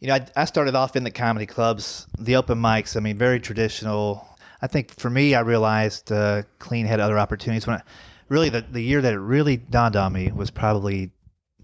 [0.00, 2.96] you know, I, I started off in the comedy clubs, the open mics.
[2.96, 4.26] I mean, very traditional.
[4.62, 7.66] I think for me, I realized uh, Clean had other opportunities.
[7.66, 7.82] When I,
[8.28, 11.12] really the the year that it really dawned on me was probably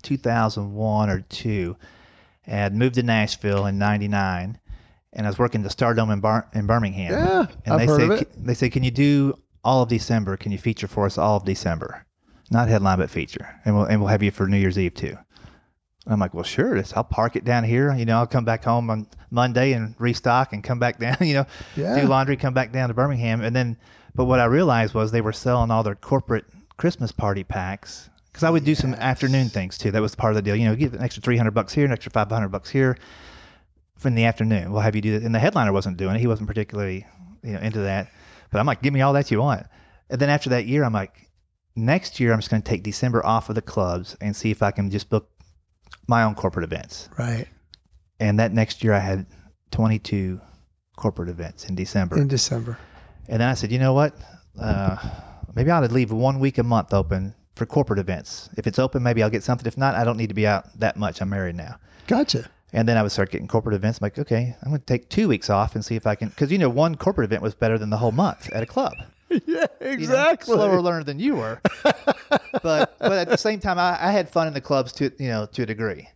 [0.03, 1.77] 2001 or two.
[2.49, 4.57] And moved to Nashville in '99,
[5.12, 7.11] and I was working the Stardome in, Bar- in Birmingham.
[7.11, 8.46] Yeah, and I've they heard say of it.
[8.46, 10.37] they say, can you do all of December?
[10.37, 12.07] Can you feature for us all of December?
[12.53, 15.16] Not headline, but feature, and we'll and we'll have you for New Year's Eve too.
[16.07, 16.81] I'm like, well, sure.
[16.95, 17.92] I'll park it down here.
[17.95, 21.16] You know, I'll come back home on Monday and restock and come back down.
[21.21, 22.01] You know, Yeah.
[22.01, 23.77] do laundry, come back down to Birmingham, and then.
[24.14, 26.47] But what I realized was they were selling all their corporate
[26.79, 29.90] Christmas party packs because I would do some afternoon things too.
[29.90, 30.57] That was part of the deal.
[30.57, 32.97] You know, give an extra 300 bucks here, an extra 500 bucks here
[34.05, 34.73] in the afternoon.
[34.73, 35.23] We'll have you do that.
[35.27, 36.21] And the headliner wasn't doing it.
[36.21, 37.07] He wasn't particularly,
[37.42, 38.11] you know, into that.
[38.51, 39.66] But I'm like, give me all that you want.
[40.09, 41.29] And then after that year, I'm like,
[41.75, 44.62] next year I'm just going to take December off of the clubs and see if
[44.62, 45.29] I can just book
[46.06, 47.09] my own corporate events.
[47.18, 47.46] Right.
[48.20, 49.26] And that next year I had
[49.72, 50.40] 22
[50.96, 52.18] corporate events in December.
[52.18, 52.78] In December.
[53.28, 54.14] And then I said, you know what?
[54.59, 54.96] Uh,
[55.54, 58.48] maybe I ought to leave one week a month open for corporate events.
[58.56, 59.66] If it's open, maybe I'll get something.
[59.66, 61.20] If not, I don't need to be out that much.
[61.20, 61.76] I'm married now.
[62.06, 62.48] Gotcha.
[62.72, 63.98] And then I would start getting corporate events.
[64.00, 66.28] I'm like, okay, I'm going to take two weeks off and see if I can,
[66.28, 68.92] because you know, one corporate event was better than the whole month at a club.
[69.30, 70.54] yeah, You know, exactly.
[70.54, 71.61] slower learner than you were.
[72.62, 75.28] but but at the same time, I, I had fun in the clubs to you
[75.28, 76.09] know to a degree.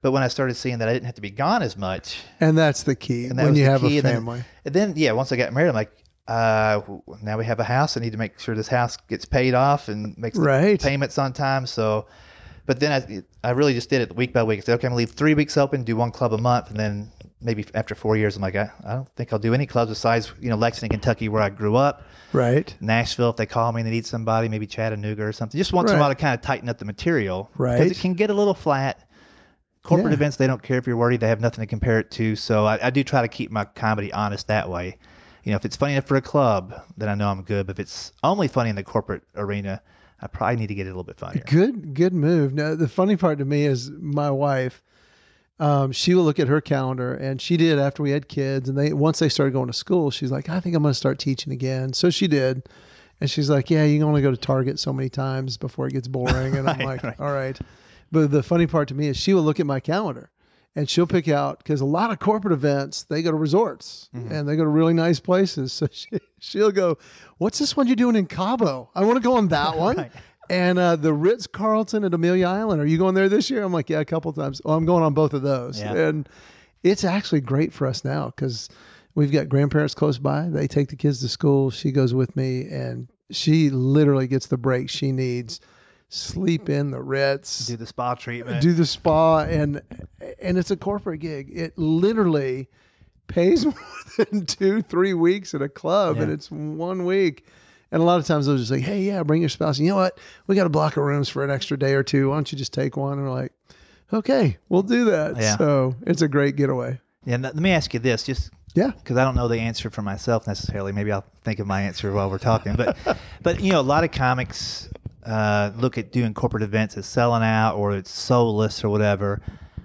[0.00, 2.58] But when I started seeing that I didn't have to be gone as much, and
[2.58, 4.44] that's the key and that when you have key, a and then- family.
[4.64, 5.92] And then, yeah, once I got married, I'm like,
[6.26, 6.80] uh,
[7.22, 7.96] now we have a house.
[7.96, 10.80] I need to make sure this house gets paid off and makes Right.
[10.80, 11.66] payments on time.
[11.66, 12.06] So,
[12.66, 14.58] but then I, I really just did it week by week.
[14.58, 16.78] I said, okay, I'm gonna leave three weeks open, do one club a month, and
[16.80, 19.90] then maybe after four years, I'm like, I, I don't think I'll do any clubs
[19.90, 22.04] besides, you know, Lexington, Kentucky, where I grew up.
[22.32, 22.74] Right.
[22.80, 25.58] Nashville, if they call me and they need somebody, maybe Chattanooga or something.
[25.58, 27.50] Just once in a while to kind of tighten up the material.
[27.56, 27.78] Right.
[27.78, 29.08] Because it can get a little flat.
[29.82, 30.14] Corporate Yeah.
[30.14, 31.16] events, they don't care if you're wordy.
[31.16, 32.36] They have nothing to compare it to.
[32.36, 34.96] So I, I do try to keep my comedy honest that way.
[35.44, 37.66] You know, if it's funny enough for a club, then I know I'm good.
[37.66, 39.82] But if it's only funny in the corporate arena,
[40.20, 41.42] I probably need to get it a little bit funnier.
[41.44, 42.54] Good, good move.
[42.54, 44.80] Now, the funny part to me is my wife.
[45.58, 48.68] Um, she will look at her calendar, and she did after we had kids.
[48.68, 50.98] And they once they started going to school, she's like, I think I'm going to
[50.98, 51.92] start teaching again.
[51.92, 52.68] So she did,
[53.20, 55.92] and she's like, Yeah, you can only go to Target so many times before it
[55.92, 56.56] gets boring.
[56.56, 57.20] And I'm Right, like, right.
[57.20, 57.58] All right.
[58.10, 60.30] But the funny part to me is she will look at my calendar,
[60.74, 64.48] and she'll pick out because a lot of corporate events they go to resorts and
[64.48, 65.72] they go to really nice places.
[65.78, 66.08] So she
[66.40, 66.98] she'll go,
[67.38, 68.90] What's this one you're doing in Cabo?
[68.94, 69.96] I want to go on that one.
[69.96, 70.12] Right.
[70.52, 72.80] And uh, the Ritz Carlton at Amelia Island.
[72.82, 73.62] Are you going there this year?
[73.62, 74.60] I'm like, yeah, a couple times.
[74.64, 75.80] Oh, I'm going on both of those.
[75.80, 75.94] Yeah.
[75.94, 76.28] And
[76.82, 78.68] it's actually great for us now because
[79.14, 80.48] we've got grandparents close by.
[80.48, 81.70] They take the kids to school.
[81.70, 85.60] She goes with me, and she literally gets the break she needs.
[86.10, 88.60] Sleep in the Ritz, Do the spa treatment.
[88.60, 89.80] do the spa, and
[90.42, 91.48] and it's a corporate gig.
[91.50, 92.68] It literally
[93.28, 93.74] pays more
[94.18, 97.46] than two, three weeks at a club, and it's one week.
[97.92, 99.96] And a lot of times they'll just say, "Hey, yeah, bring your spouse." You know
[99.96, 100.18] what?
[100.48, 102.30] We got a block of rooms for an extra day or two.
[102.30, 103.18] Why don't you just take one?
[103.18, 103.52] And we're like,
[104.12, 105.56] "Okay, we'll do that." Yeah.
[105.58, 106.98] So it's a great getaway.
[107.24, 108.90] yeah, let me ask you this, just Yeah.
[108.90, 110.92] because I don't know the answer for myself necessarily.
[110.92, 112.74] Maybe I'll think of my answer while we're talking.
[112.74, 112.96] But
[113.42, 114.88] but you know, a lot of comics
[115.24, 119.40] uh, look at doing corporate events as selling out or it's soulless or whatever.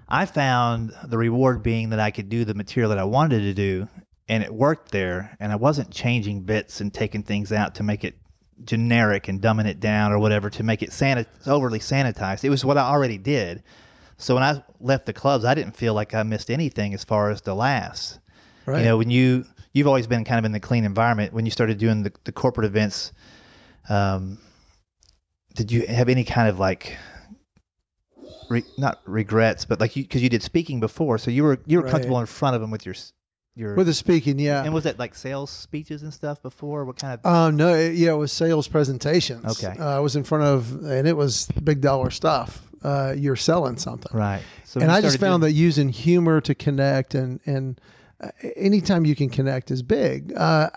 [0.09, 3.53] I found the reward being that I could do the material that I wanted to
[3.53, 3.87] do,
[4.29, 8.03] and it worked there, and I wasn't changing bits and taking things out to make
[8.03, 8.15] it
[8.63, 12.43] generic and dumbing it down or whatever to make it sanit- overly sanitized.
[12.43, 13.63] It was what I already did.
[14.17, 17.29] So when I left the clubs, I didn't feel like I missed anything as far
[17.29, 18.17] as the laughs.
[18.65, 18.79] Right.
[18.79, 21.33] You know, when you you've always been kind of in the clean environment.
[21.33, 23.11] When you started doing the, the corporate events,
[23.89, 24.39] um,
[25.53, 26.97] did you have any kind of like,
[28.49, 31.77] re, not regrets, but like you because you did speaking before, so you were you
[31.77, 31.91] were Right.
[31.91, 32.95] comfortable in front of them with your
[33.57, 33.75] your.
[33.75, 34.63] With the speaking, yeah.
[34.63, 36.85] and was it like sales speeches and stuff before?
[36.85, 37.25] What kind of?
[37.25, 39.63] Um, no, it, yeah, it was sales presentations.
[39.63, 39.77] Okay.
[39.79, 42.61] Uh, I was in front of, and it was big dollar stuff.
[42.83, 44.15] Uh, you're selling something.
[44.15, 44.43] right.
[44.65, 47.81] So and I just found doing- that using humor to connect and and
[48.21, 50.33] uh, anytime you can connect is big.
[50.35, 50.69] Uh,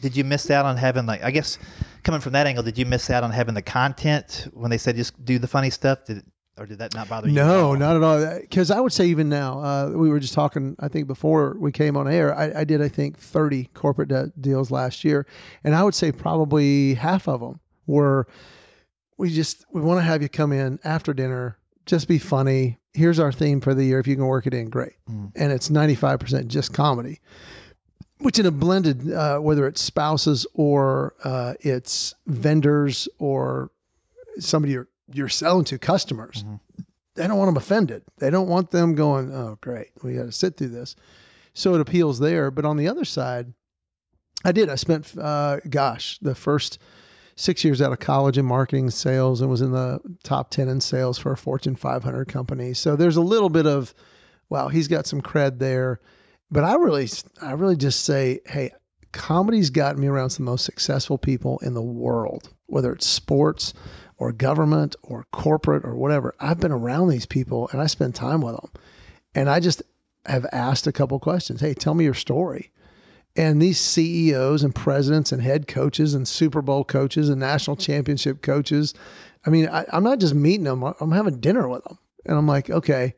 [0.00, 1.58] Did you miss out on having like I guess
[2.02, 4.96] coming from that angle, did you miss out on having the content when they said
[4.96, 6.04] just do the funny stuff?
[6.06, 6.24] Did
[6.58, 7.34] or did that not bother you?
[7.34, 8.38] no, not at all.
[8.40, 10.76] Because I would say even now, uh, we were just talking.
[10.78, 14.32] I think before we came on air, I, I did I think 30 corporate de-
[14.40, 15.26] deals last year,
[15.64, 18.26] and I would say probably half of them were
[19.16, 22.78] we just we want to have you come in after dinner, just be funny.
[22.92, 24.00] Here's our theme for the year.
[24.00, 24.92] If you can work it in, great.
[25.10, 25.32] Mm.
[25.34, 27.20] And it's 95% just comedy.
[28.18, 33.70] which in a blended, uh, whether it's spouses or uh, it's vendors or
[34.38, 36.44] somebody you're you're selling to customers,
[37.14, 38.02] they don't want them offended.
[38.18, 40.96] They don't want them going, oh great, we got to sit through this.
[41.54, 42.50] So it appeals there.
[42.50, 43.52] But on the other side,
[44.44, 44.68] I did.
[44.68, 46.78] I spent, uh, gosh, the first
[47.36, 50.80] six years out of college in marketing sales and was in the top 10 in
[50.80, 52.74] sales for a Fortune 500 company.
[52.74, 53.94] So there's a little bit of,
[54.48, 56.00] wow, he's got some cred there.
[56.50, 57.08] But I really,
[57.40, 58.72] I really just say, hey,
[59.12, 63.06] comedy's gotten me around some of the most successful people in the world, whether it's
[63.06, 63.74] sports
[64.22, 66.32] or government or corporate or whatever.
[66.38, 68.70] I've been around these people and I spend time with them.
[69.34, 69.82] And I just
[70.24, 71.60] have asked a couple questions.
[71.60, 72.70] Hey, tell me your story.
[73.34, 78.42] And these CEOs and presidents and head coaches and Super Bowl coaches and national championship
[78.42, 78.94] coaches,
[79.44, 81.98] I mean, I, I'm not just meeting them, I'm having dinner with them.
[82.24, 83.14] And I'm like, okay,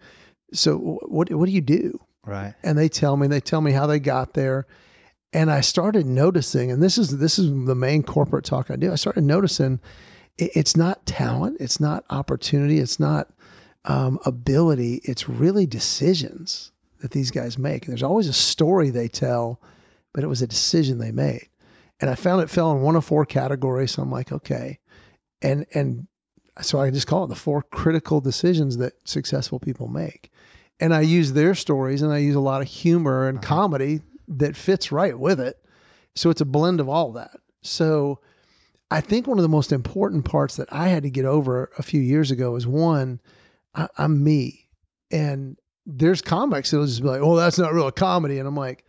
[0.55, 2.01] so what, what do you do?
[2.25, 2.55] Right.
[2.63, 4.67] And they tell me, they tell me how they got there.
[5.35, 8.91] And I started noticing, and this is this is the main corporate talk I do.
[8.91, 9.81] I started noticing
[10.39, 13.29] it's not talent, it's not opportunity, it's not
[13.85, 17.85] um, ability, it's really decisions that these guys make.
[17.85, 19.61] And there's always a story they tell,
[20.13, 21.49] but it was a decision they made.
[22.01, 23.93] And I found it fell in one of four categories.
[23.93, 24.79] So I'm like, okay.
[25.43, 26.07] And and
[26.61, 30.31] so I just call it the four critical decisions that successful people make.
[30.81, 34.57] And I use their stories and I use a lot of humor and comedy that
[34.57, 35.57] fits right with it.
[36.15, 37.39] So it's a blend of all that.
[37.63, 38.21] So
[38.95, 41.83] I think one of the most important parts that I had to get over a
[41.83, 43.21] few years ago is one,
[43.75, 44.69] I, I'm me.
[45.11, 48.39] And there's comics that'll just be like, oh, that's not real comedy.
[48.39, 48.85] And I'm like,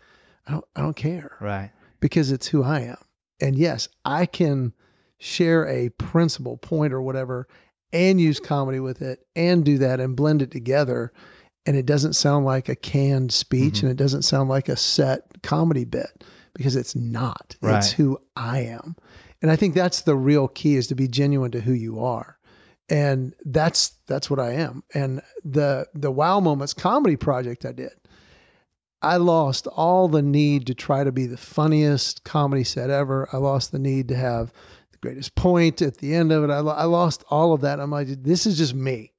[0.47, 1.71] I don't, I don't care Right.
[1.99, 2.97] because it's who I am.
[3.41, 4.73] And yes, I can
[5.17, 7.47] share a principle point or whatever
[7.91, 11.11] and use comedy with it and do that and blend it together.
[11.65, 13.83] And it doesn't sound like a canned speech Mhm.
[13.83, 17.55] and it doesn't sound like a set comedy bit because it's not.
[17.59, 17.77] Right.
[17.77, 18.95] It's who I am.
[19.45, 22.35] And I think that's the real key is to be genuine to who you are.
[22.89, 24.81] And that's that's what I am.
[24.91, 27.91] And the the wow moments comedy project I did,
[29.03, 33.29] I lost all the need to try to be the funniest comedy set ever.
[33.31, 34.51] I lost the need to have
[34.91, 36.49] the greatest point at the end of it.
[36.49, 37.79] I, lo- I lost all of that.
[37.79, 39.13] I'm like, this is just me.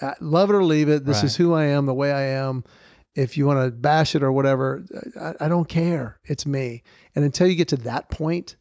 [0.00, 1.04] Uh, love it or leave it.
[1.04, 1.24] This Right.
[1.26, 2.64] is who I am, the way I am.
[3.14, 4.84] If you want to bash it or whatever,
[5.20, 6.18] I, I don't care.
[6.24, 6.82] It's me.
[7.14, 8.56] And until you get to that point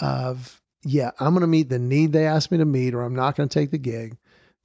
[0.00, 3.14] of, yeah, I'm going to meet the need they asked me to meet, or I'm
[3.16, 4.16] not going to take the gig,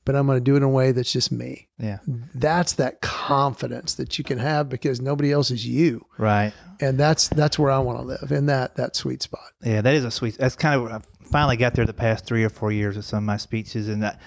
[0.06, 2.00] but I'm going to do it in a way that's just me Yeah.
[2.36, 6.54] that's that confidence that you can have because nobody else is you Right.
[6.80, 9.94] and that's that's where i want to live in that that sweet spot Yeah, that
[9.94, 10.38] is a sweet.
[10.39, 10.82] That's kind of.
[10.84, 13.38] where I finally got there the past three or four years with some of my
[13.38, 14.20] speeches and that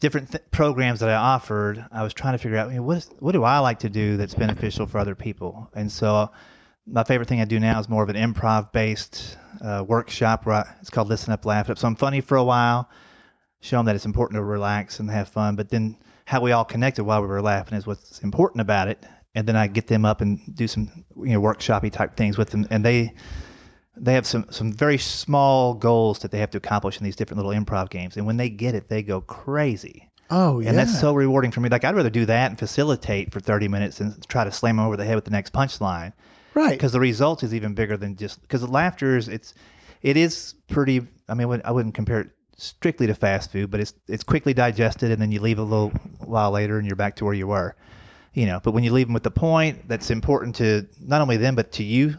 [0.00, 1.84] different th- programs that I offered.
[1.90, 3.88] I was trying to figure out, you know, what is, what do I like to
[3.90, 5.68] do that's beneficial for other people?
[5.74, 6.30] And so,
[6.90, 10.46] my favorite thing I do now is more of an improv-based uh, workshop.
[10.46, 11.78] Where I, it's called Listen Up, Laugh Up.
[11.78, 12.88] So I'm funny for a while,
[13.60, 15.56] show them that it's important to relax and have fun.
[15.56, 19.04] But then how we all connected while we were laughing is what's important about it.
[19.34, 22.50] And then I get them up and do some, you know, workshoppy type things with
[22.50, 23.14] them, and they
[24.00, 27.44] they have some some very small goals that they have to accomplish in these different
[27.44, 30.98] little improv games and when they get it they go crazy oh yeah and that's
[31.00, 34.26] so rewarding for me like i'd rather do that and facilitate for 30 minutes and
[34.28, 36.12] try to slam them over the head with the next punchline
[36.54, 36.70] right.
[36.70, 39.54] Because the result is even bigger than just because the laughter is it's
[40.02, 43.70] it is pretty i mean I wouldn't- i wouldn't compare it strictly to fast food
[43.70, 46.96] but it's it's quickly digested and then you leave a little while later and you're
[46.96, 47.74] back to where you were
[48.34, 48.60] you know.
[48.62, 51.72] But when you leave them with the point that's important to not only them but
[51.72, 52.14] to you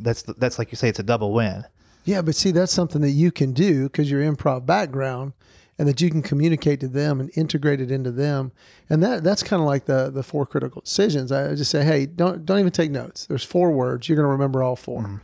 [0.00, 1.64] that's that's like you say it's a double win.
[2.04, 5.32] Yeah but see that's something that you can do because your improv background
[5.78, 8.52] and that you can communicate to them and integrate it into them.
[8.88, 11.32] And that that's kind of like the the four critical decisions.
[11.32, 13.26] I just say hey don't don't even take notes.
[13.26, 14.08] There's four words.
[14.08, 15.20] You're going to remember all 4 Mhm.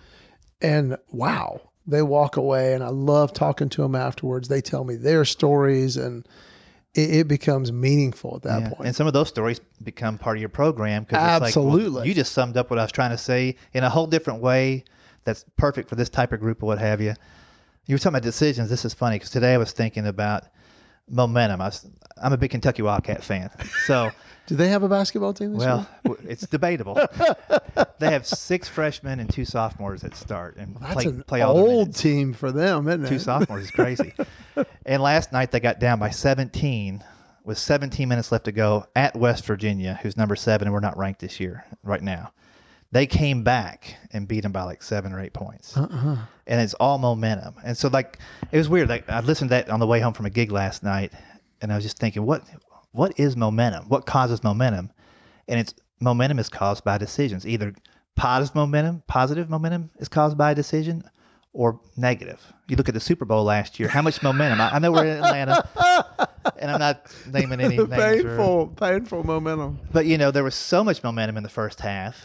[0.63, 4.49] and wow they walk away and i love talking to them afterwards.
[4.49, 6.27] They tell me their stories and
[6.95, 8.87] it, it becomes meaningful at that Yeah, point.
[8.89, 12.09] And some of those stories become part of your program because it's like, well, Absolutely.
[12.09, 14.85] you just summed up what I was trying to say in a whole different way
[15.25, 17.15] that's perfect for this type of group or what have you.
[17.91, 18.71] You were talking about decisions.
[18.71, 20.45] This is funny because today I was thinking about
[21.09, 21.61] momentum.
[21.61, 21.85] I was,
[22.17, 23.51] I'm a big Kentucky Wildcat fan.
[23.85, 24.13] So,
[24.47, 26.17] do they have a basketball team this well, year?
[26.29, 26.95] it's debatable.
[27.99, 31.59] they have six freshmen and two sophomores that start and that's play, an play all
[31.59, 33.09] old team for them isn't it?
[33.09, 34.15] Two sophomores is crazy.
[34.87, 37.03] and last night they got down by 17
[37.43, 40.97] with 17 minutes left to go at West Virginia, who's number seven, and we're not
[40.97, 42.31] ranked this year right now.
[42.93, 46.17] They came back and beat them by like seven or eight points, uh-uh.
[46.47, 47.55] and it's all momentum.
[47.65, 48.19] And so like
[48.51, 48.89] it was weird.
[48.89, 51.13] Like I listened to that on the way home from a gig last night,
[51.61, 52.43] and I was just thinking, what
[52.93, 53.89] what is momentum?
[53.89, 54.91] What causes momentum?
[55.47, 57.75] And it's momentum is caused by decisions, either
[58.17, 61.05] positive momentum, positive momentum is caused by a decision,
[61.53, 62.41] or negative.
[62.67, 63.89] You look at the Super Bowl last year.
[63.89, 64.61] How much momentum?
[64.61, 65.65] I, I know we're in Atlanta,
[66.59, 67.91] and I'm not naming any names.
[67.93, 69.79] or- painful, painful momentum.
[69.93, 72.17] but you know, there was so much momentum in the first half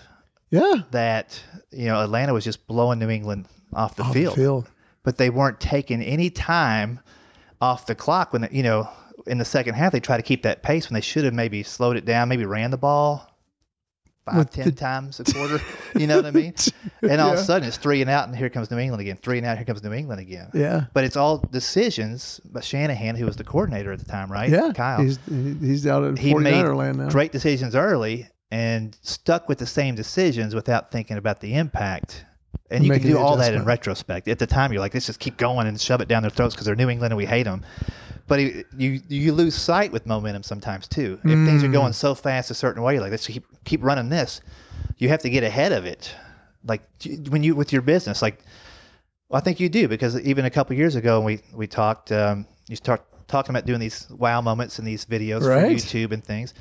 [0.52, 0.76] Yeah.
[0.92, 1.42] that
[1.72, 4.36] you know Atlanta was just blowing New England off the Off field.
[4.36, 4.70] field.
[5.04, 7.00] But they weren't taking any time
[7.62, 8.90] off the clock when you know
[9.28, 11.64] in the second half they tried to keep that pace when they should have maybe
[11.64, 13.32] slowed it down, maybe ran the ball
[14.26, 15.60] five, With ten the- times a quarter.
[15.96, 16.54] you know what I mean?
[17.04, 19.18] And all of a sudden it's three and out, and here comes New England again.
[19.22, 20.50] Three and out, here comes New England again.
[20.56, 20.86] Yeah.
[20.94, 22.42] But it's all decisions.
[22.46, 24.50] But Shanahan, who was the coordinator at the time, right?
[24.50, 24.72] Yeah.
[24.74, 25.02] Kyle.
[25.02, 27.10] He's he's out at he 49er made land now.
[27.10, 32.24] great decisions early and stuck with the same decisions without thinking about the impact.
[32.72, 34.28] And you can do all that in retrospect.
[34.28, 36.56] At the time, you're like, let's just keep going and shove it down their throats
[36.56, 37.64] because they're New England and we hate them.
[38.28, 41.20] But you you lose sight with momentum sometimes too.
[41.24, 41.74] If things are Mm.
[41.74, 44.42] going so fast a certain way, you're like, let's keep keep running this.
[44.98, 46.12] You have to get ahead of it.
[46.66, 46.82] Like
[47.30, 48.40] when you with your business, like
[49.30, 52.12] well, I think you do because even a couple years ago when we we talked,
[52.12, 56.24] um, you start talking about doing these wow moments and these videos for YouTube and
[56.24, 56.56] things.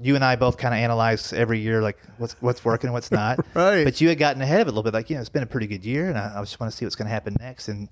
[0.00, 3.10] You and I both kind of analyze every year like what's what's working, and what's
[3.10, 3.40] not.
[3.54, 3.84] Right.
[3.84, 5.42] But you had gotten ahead of it a little bit, like you know, it's been
[5.42, 7.36] a pretty good year, and I, I just want to see what's going to happen
[7.40, 7.68] next.
[7.68, 7.88] And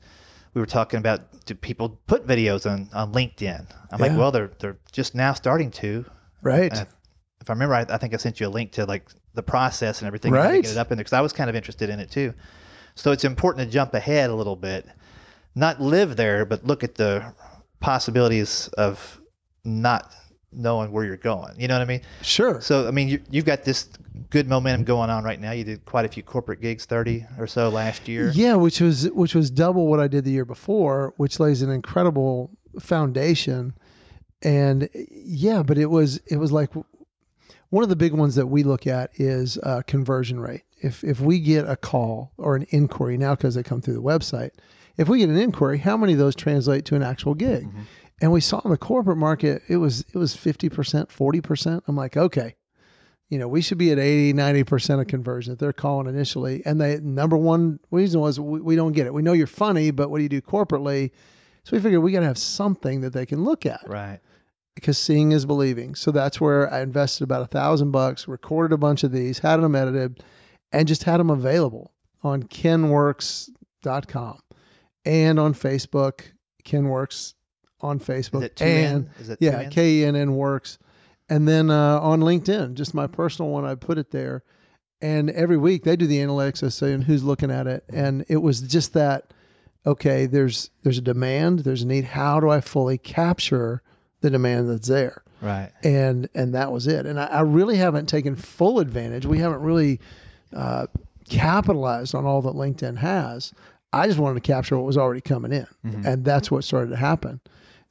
[0.54, 3.66] we were talking about do people put videos on on LinkedIn?
[3.90, 6.04] I'm like, well, they're they're just now starting to.
[6.42, 6.72] right.
[7.40, 10.00] If I remember, I, I think I sent you a link to like the process
[10.00, 10.62] and everything, and how to Right.
[10.62, 12.34] get it up in there because I was kind of interested in it too.
[12.94, 14.86] So it's important to jump ahead a little bit,
[15.54, 17.32] not live there, but look at the
[17.80, 19.20] possibilities of
[19.64, 20.10] not
[20.52, 21.60] knowing where you're going.
[21.60, 22.02] You know what I mean?
[22.22, 22.60] Sure.
[22.60, 23.88] So I mean, you, you've got this
[24.30, 25.52] good momentum going on right now.
[25.52, 28.30] You did quite a few corporate gigs, 30 or so last year.
[28.34, 31.70] Yeah, which was which was double what I did the year before, which lays an
[31.70, 33.74] incredible foundation.
[34.42, 36.70] And yeah, but it was it was like
[37.70, 40.62] one of the big ones that we look at is uh, conversion rate.
[40.80, 44.02] If if we get a call or an inquiry now because they come through the
[44.02, 44.50] website,
[44.96, 47.68] if we get an inquiry, how many of those translate to an actual gig?
[48.20, 51.82] And we saw in the corporate market it was it was 50%, 40%.
[51.86, 52.54] I'm like, okay,
[53.28, 56.62] you know, we should be at 80, 90% of conversion if they're calling initially.
[56.64, 59.12] And the number one reason was we, we don't get it.
[59.12, 61.10] We know you're funny, but what do you do corporately?
[61.64, 64.20] So we figured we got to have something that they can look at Right.
[64.76, 65.96] because seeing is believing.
[65.96, 69.56] So that's where I invested about a thousand bucks, recorded a bunch of these, had
[69.56, 70.22] them edited,
[70.72, 71.92] and just had them available
[72.22, 74.38] on kennworks.com
[75.04, 76.20] and on Facebook,
[76.64, 77.34] KennWorks
[77.86, 78.38] on Facebook.
[78.38, 79.10] Is it and N?
[79.20, 79.68] Is it yeah?
[79.68, 80.78] K E N N Works.
[81.28, 84.44] And then uh, on LinkedIn, just my personal one, I put it there.
[85.00, 87.84] And every week they do the analytics of saying who's looking at it.
[87.88, 89.32] And it was just that,
[89.84, 92.04] okay, there's there's a demand, there's a need.
[92.04, 93.82] How do I fully capture
[94.20, 95.22] the demand that's there?
[95.42, 95.70] Right.
[95.82, 97.06] And and that was it.
[97.06, 99.26] And I, I really haven't taken full advantage.
[99.26, 100.00] We haven't really
[100.54, 100.86] uh,
[101.28, 103.52] capitalized on all that LinkedIn has.
[103.92, 105.66] I just wanted to capture what was already coming in,
[106.06, 107.40] and that's what started to happen.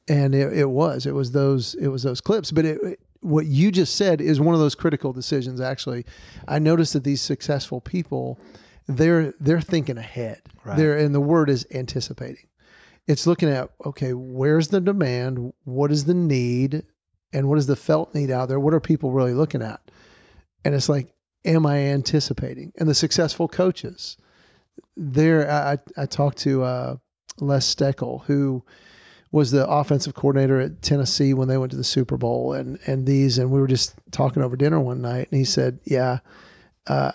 [0.08, 2.52] And it, it was it was those it was those clips.
[2.52, 5.60] But it, it- what you just said is one of those critical decisions.
[5.60, 6.04] Actually,
[6.46, 8.38] I noticed that these successful people,
[8.86, 10.40] they're they're thinking ahead.
[10.64, 10.76] Right.
[10.76, 12.46] They're and the word is anticipating.
[13.08, 15.52] It's looking at okay, where's the demand?
[15.64, 16.84] What is the need?
[17.32, 18.60] And what is the felt need out there?
[18.60, 19.80] What are people really looking at?
[20.64, 21.12] And it's like,
[21.44, 22.72] am I anticipating?
[22.78, 24.16] And the successful coaches,
[24.96, 26.96] there, I, I I talked to uh,
[27.40, 28.62] Les Steckel, who
[29.30, 33.06] was the offensive coordinator at Tennessee when they went to the Super Bowl, and and
[33.06, 36.18] these, and we were just talking over dinner one night, and he said, yeah.
[36.86, 37.12] Uh,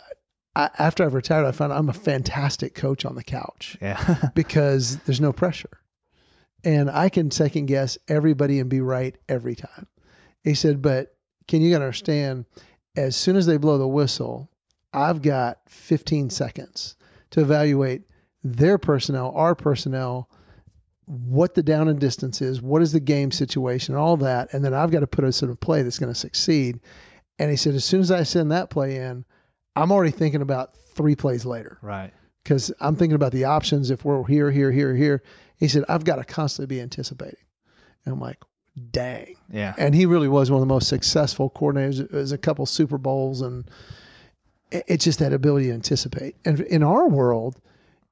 [0.56, 4.30] I, after I've retired, I found I'm a fantastic coach on the couch Yeah.
[4.36, 5.70] because there's no pressure.
[6.64, 9.88] And I can second guess everybody and be right every time.
[10.44, 11.16] He said, but
[11.48, 12.46] can you understand,
[12.96, 14.50] as soon as they blow the whistle,
[14.94, 16.96] I've got 15 seconds
[17.32, 18.04] to evaluate
[18.44, 20.30] their personnel, our personnel,
[21.06, 24.54] what the down and distance is, what is the game situation, all that.
[24.54, 26.80] And then I've got to put us in a play that's going to succeed.
[27.40, 29.26] And he said, as soon as I send that play in,
[29.76, 32.14] I'm already thinking about three plays later right.
[32.44, 35.24] because I'm thinking about the options if we're here, here, here, here.
[35.58, 37.40] He said, I've got to constantly be anticipating.
[38.06, 38.38] And I'm like,
[38.92, 39.36] dang.
[39.52, 39.74] Yeah.
[39.78, 42.10] And he really was one of the most successful coordinators.
[42.10, 43.70] There's a couple Super Bowls, and
[44.72, 46.36] it's just that ability to anticipate.
[46.46, 47.60] And in our world,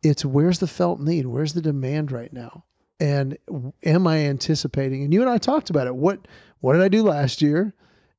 [0.04, 1.26] it's where's the felt need?
[1.26, 2.64] Where's the demand right now?
[3.00, 3.38] And
[3.84, 5.04] am I anticipating?
[5.04, 5.96] And you and I talked about it.
[5.96, 6.28] What
[6.60, 7.74] what did I do last year?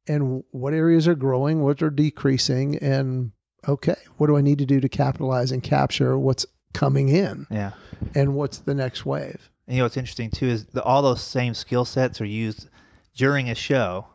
[0.07, 1.63] And what areas are growing?
[1.63, 2.79] What are decreasing?
[2.79, 3.33] And
[3.69, 7.47] okay, what do I need to do to capitalize and capture what's coming in?
[7.51, 7.73] Yeah.
[8.15, 9.51] And what's the next wave?
[9.67, 12.69] And you know what's interesting too is the, all those same skill sets are used
[13.15, 14.07] during a show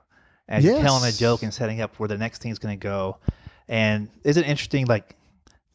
[0.47, 3.18] as you're telling a joke and setting up where the next thing's going to go.
[3.68, 4.86] And isn't it interesting?
[4.86, 5.16] Like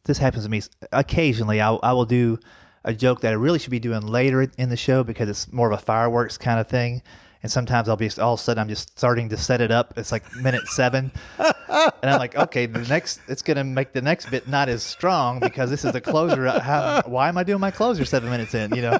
[0.03, 0.61] this happens to me
[0.91, 1.61] occasionally.
[1.61, 2.39] I, I will do
[2.83, 5.71] a joke that I really should be doing later in the show because it's more
[5.71, 7.01] of a fireworks kind of thing.
[7.43, 9.97] And sometimes I'll be all of a sudden I'm just starting to set it up.
[9.97, 14.29] It's like minute seven, and I'm like, okay, the next it's gonna make the next
[14.29, 16.47] bit not as strong because this is the closer.
[16.47, 18.75] How, why am I doing my closer seven minutes in?
[18.75, 18.99] You know,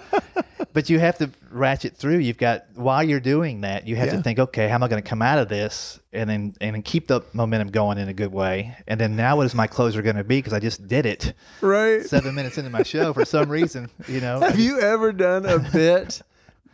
[0.73, 2.17] but you have to ratchet through.
[2.17, 4.17] You've got while you're doing that, you have Yeah.
[4.17, 6.75] to think, okay, how am I going to come out of this and then and
[6.75, 8.75] then keep the momentum going in a good way.
[8.87, 10.37] And then now, what is my closer going to be?
[10.37, 12.03] Because I just did it Right.
[12.05, 13.89] seven minutes into my show for some reason.
[14.07, 16.21] You know, Have you ever done a bit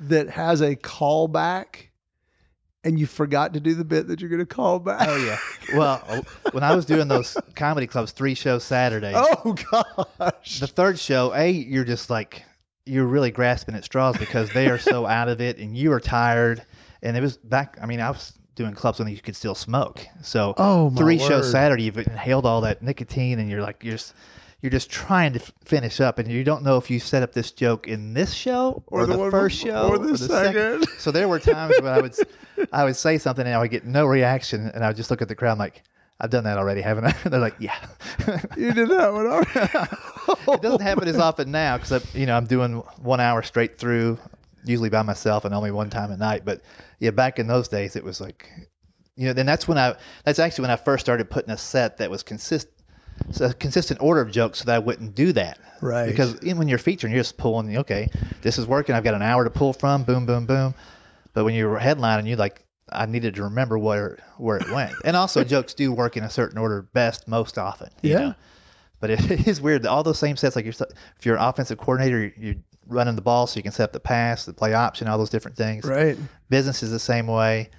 [0.02, 1.88] that has a callback
[2.84, 5.08] and you forgot to do the bit that you're going to call back?
[5.08, 5.38] Oh yeah.
[5.76, 6.22] Well, uh,
[6.52, 9.14] when I was doing those comedy clubs, three shows Saturday.
[9.16, 10.60] Oh gosh.
[10.60, 12.44] The third show, a you're just like
[12.88, 16.00] you're really grasping at straws because they are so out of it and you are
[16.00, 16.64] tired.
[17.02, 17.78] And it was back.
[17.82, 20.06] I mean, I was doing clubs when you could still smoke.
[20.24, 21.52] So Oh, three shows.
[21.52, 24.14] Saturday, you've inhaled all that nicotine, and you're like you're just
[24.62, 27.32] you're just trying to f- finish up, and you don't know if you set up
[27.34, 30.88] this joke in this show Or or, the the, first show or the second.
[30.98, 32.16] So there were times when I would
[32.74, 35.22] I would say something and I would get no reaction, and I would just look
[35.22, 35.84] at the crowd like.
[36.20, 37.12] I've done that already, haven't I?
[37.30, 37.78] They're like, yeah.
[38.58, 39.50] You did that one already.
[40.48, 44.18] it doesn't happen as often now because you know I'm doing one hour straight through,
[44.64, 46.44] usually by myself and only one time at night.
[46.44, 46.62] But
[47.00, 48.50] yeah, back in those days, it was like,
[49.16, 49.96] you know, then that's when I
[50.26, 52.68] that's actually when I first started putting a set that was consist
[53.40, 55.60] a consistent order of jokes so that I wouldn't do that.
[55.82, 56.08] Right.
[56.08, 57.78] Because when you're featuring, you're just pulling.
[57.78, 58.10] Okay,
[58.42, 58.96] this is working.
[58.96, 60.04] I've got an hour to pull from.
[60.04, 60.74] Boom, boom, boom.
[61.34, 62.64] But when you're headlining, you like.
[62.92, 66.30] I needed to remember where where it went, and also jokes do work in a
[66.30, 67.90] certain order best most often.
[68.02, 68.20] you Yeah.
[68.20, 68.36] know?
[69.00, 69.84] But it is weird.
[69.84, 70.74] that All those same sets, like you're,
[71.20, 72.56] if you're an offensive coordinator, you're, you're
[72.88, 75.30] running the ball so you can set up the pass, the play option, all those
[75.30, 75.86] different things.
[75.86, 76.18] right.
[76.50, 77.70] Business is the same way.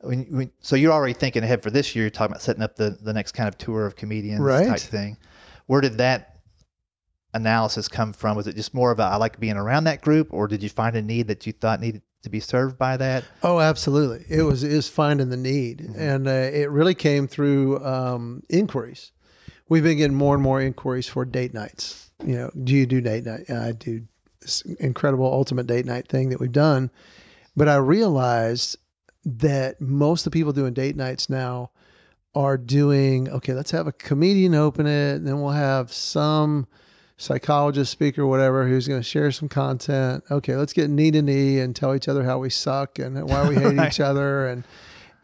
[0.00, 2.04] When, when, so you're already thinking ahead for this year.
[2.04, 4.66] You're talking about setting up the, the next kind of tour of comedians Right.
[4.66, 5.16] type thing.
[5.66, 6.36] Where did that
[7.34, 8.36] analysis come from?
[8.36, 10.68] Was it just more of a I like being around that group, or did you
[10.68, 13.24] find a need that you thought needed to be served by that?
[13.42, 14.24] Oh, absolutely.
[14.28, 19.12] It was is finding the need, and uh, it really came through um, inquiries.
[19.68, 22.10] We've been getting more and more inquiries for date nights.
[22.24, 23.50] You know, do you do date night?
[23.50, 24.02] I do
[24.40, 26.90] this incredible ultimate date night thing that we've done,
[27.56, 28.78] but I realized
[29.24, 31.70] that most of the people doing date nights now
[32.34, 33.52] are doing okay.
[33.52, 36.66] Let's have a comedian open it, and then we'll have some
[37.18, 40.24] psychologist, speaker, whatever, who's going to share some content.
[40.30, 43.46] Okay, let's get knee to knee and tell each other how we suck and why
[43.48, 43.88] we hate Right.
[43.92, 44.46] each other.
[44.48, 44.64] And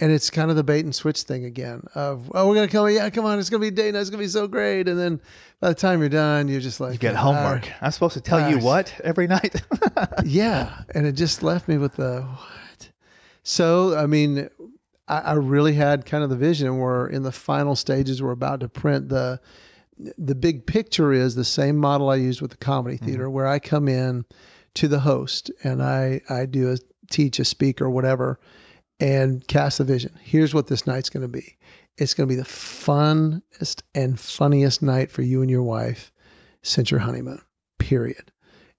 [0.00, 2.90] and it's kind of the bait and switch thing again of oh we're gonna come
[2.90, 5.20] yeah come on it's gonna be day night it's gonna be so great and then
[5.60, 7.70] by the time you're done you're just like You get homework.
[7.80, 9.54] I'm supposed to tell you what every night?
[10.24, 12.90] yeah and it just left me with the what
[13.44, 14.48] so i mean
[15.06, 18.60] I, I really had kind of the vision where in the final stages we're about
[18.60, 19.40] to print the
[20.18, 23.06] the big picture is the same model i use with the comedy mm-hmm.
[23.06, 24.24] theater where i come in
[24.74, 26.76] to the host and i i do a
[27.10, 28.38] teach a speak or whatever
[29.00, 30.18] and cast a vision.
[30.22, 31.56] Here's what this night's going to be.
[31.96, 36.12] It's going to be the funnest and funniest night for you and your wife
[36.62, 37.40] since your honeymoon
[37.78, 38.32] period.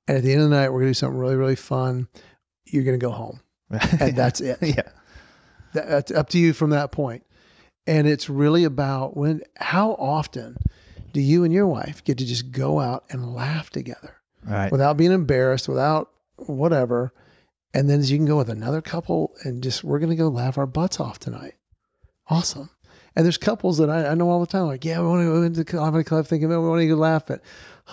[0.08, 2.08] And at the end of the night we're going to do something really really fun.
[2.66, 3.40] You're going to go home.
[4.00, 4.60] And that's it.
[4.62, 4.90] Yeah.
[5.74, 7.24] that, that's up to you from that point.
[7.88, 10.58] And it's really about when, how often
[11.16, 14.14] do you and your wife get to just go out and laugh together
[14.44, 14.72] Right.
[14.72, 17.12] without being embarrassed, without whatever.
[17.74, 20.58] And then you can go with another couple and just, we're going to go laugh
[20.58, 21.56] our butts off tonight.
[22.28, 22.70] Awesome.
[23.16, 25.26] And there's couples that I, I know all the time, like, yeah, we want to
[25.26, 27.42] go into the comedy club thinking, man, we want to go laugh at,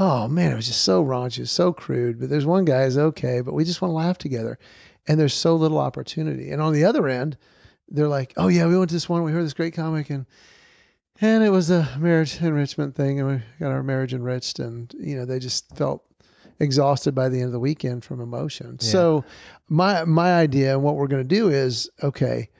[0.00, 2.18] oh man, it was just so raunchy, so crude.
[2.18, 4.58] But there's one guy is okay, but we just want to laugh together.
[5.06, 6.50] And there's so little opportunity.
[6.50, 7.36] And on the other end,
[7.88, 10.26] they're like, oh yeah, we went to this one, we heard this great comic, and
[11.22, 15.16] and it was a marriage enrichment thing, and we got our marriage enriched, and you
[15.16, 16.04] know they just felt
[16.60, 18.78] exhausted by the end of the weekend from emotion.
[18.80, 18.88] Yeah.
[18.88, 19.24] So
[19.68, 22.50] my my idea and what we're going to do is okay,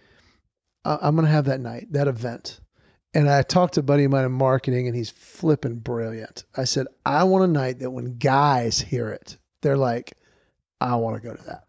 [0.85, 2.61] I'm going to have that night, that event.
[3.15, 6.45] And I talked to a buddy of mine in marketing, and he's flipping brilliant.
[6.57, 10.15] I said, I want a night that when guys hear it, they're like,
[10.81, 11.65] I want to go to that.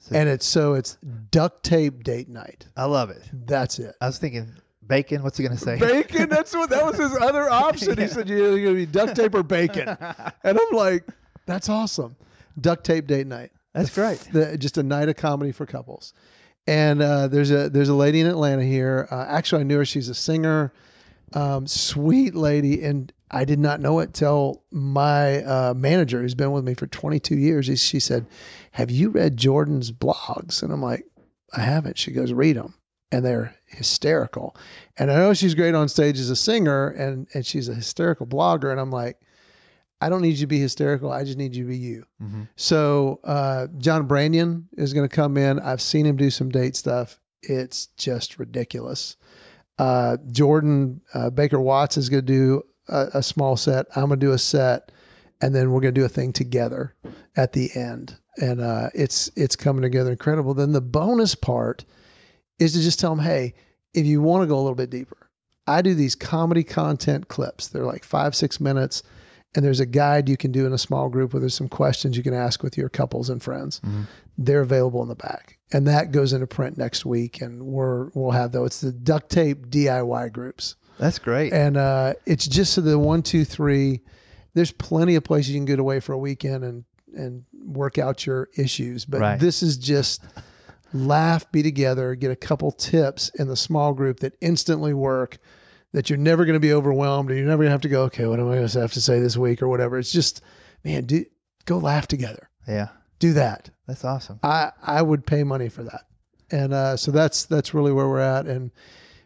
[0.00, 0.98] So- And it's so it's
[1.30, 2.66] duct tape date night.
[2.76, 3.22] I love it.
[3.32, 3.94] That's it.
[4.00, 4.52] I was thinking
[4.88, 5.22] bacon.
[5.22, 5.78] What's he gonna say?
[5.78, 6.28] Bacon.
[6.28, 7.96] That's what that was his other option.
[7.98, 11.04] He said you're gonna be duct tape or bacon, and I'm like,
[11.46, 12.16] that's awesome.
[12.60, 13.52] Duct tape date night.
[13.74, 14.18] That's great.
[14.32, 16.12] The, just a night of comedy for couples.
[16.66, 19.06] And uh, there's a there's a lady in Atlanta here.
[19.10, 19.84] Uh, actually, I knew her.
[19.84, 20.72] She's a singer,
[21.32, 26.52] um, sweet lady, and I did not know it till my uh, manager, who's been
[26.52, 27.66] with me for 22 years.
[27.68, 28.26] He, she said,
[28.72, 31.04] "Have you read Jordan's blogs?" And I'm like,
[31.56, 32.74] "I haven't." She goes, "Read them."
[33.10, 34.56] and they're hysterical.
[34.96, 38.26] And I know she's great on stage as a singer and and she's a hysterical
[38.26, 39.20] blogger and I'm like
[40.00, 41.10] I don't need you to be hysterical.
[41.10, 42.06] I just need you to be you.
[42.22, 42.42] Mm-hmm.
[42.56, 45.58] So uh, John Branyan is going to come in.
[45.58, 47.18] I've seen him do some date stuff.
[47.42, 49.16] It's just ridiculous.
[49.76, 53.86] Uh, Jordan uh, Baker Watts is going to do a, a small set.
[53.96, 54.92] I'm going to do a set,
[55.40, 56.94] and then we're going to do a thing together
[57.36, 58.16] at the end.
[58.40, 60.54] And uh, it's it's coming together incredible.
[60.54, 61.84] Then the bonus part
[62.58, 63.54] is to just tell them, hey,
[63.94, 65.30] if you want to go a little bit deeper,
[65.66, 67.68] I do these comedy content clips.
[67.68, 69.02] They're like five six minutes
[69.54, 72.16] and there's a guide you can do in a small group where there's some questions
[72.16, 73.80] you can ask with your couples and friends.
[73.80, 74.06] Mhm.
[74.36, 78.30] They're available in the back, and that goes into print next week, and we're we'll
[78.30, 78.66] have those.
[78.66, 81.52] It's the duct tape DIY groups, That's great.
[81.54, 84.02] and uh, it's just so the one, two, three.
[84.54, 86.84] There's plenty of places you can get away for a weekend and
[87.16, 89.40] and work out your issues, but Right.
[89.40, 90.20] this is just
[90.92, 95.38] laugh, be together, get a couple tips in the small group that instantly work
[95.92, 98.02] that you're never going to be overwhelmed and you're never going to have to go,
[98.04, 99.98] okay, what am I going to have to say this week or whatever.
[99.98, 100.42] It's just,
[100.84, 101.24] man, do
[101.64, 102.48] go laugh together.
[102.66, 103.70] yeah, Do that.
[103.86, 104.38] that's awesome.
[104.42, 106.02] I I would pay money for that.
[106.50, 108.46] And uh, so that's that's really where we're at.
[108.46, 108.70] And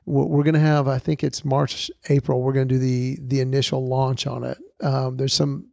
[0.04, 2.42] what we're going to have, I think it's March, April.
[2.42, 4.58] We're going to do the the initial launch on it.
[4.80, 5.68] Um, there's some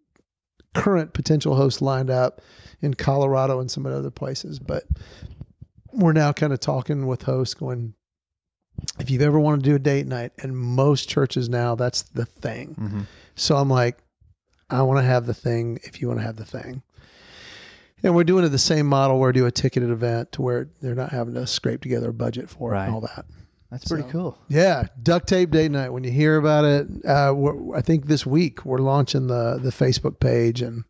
[0.76, 2.42] current potential hosts lined up
[2.82, 4.84] in Colorado and some other places, but
[5.94, 7.94] we're now kind of talking with hosts, going,
[9.00, 12.26] if you've ever wanted to do a date night, and most churches now that's the
[12.26, 12.74] thing.
[12.76, 13.02] hmm
[13.36, 13.98] So I'm like,
[14.70, 16.82] I want to have the thing if you want to have the thing.
[18.04, 20.70] And we're doing it the same model where we do a ticketed event to where
[20.82, 23.26] they're not having to scrape together a budget for it and all that.
[23.72, 24.38] That's pretty So- cool.
[24.48, 25.90] Yeah, duct tape date night.
[25.90, 29.70] When you hear about it, uh, we're, I think this week we're launching the the
[29.72, 30.86] Facebook page and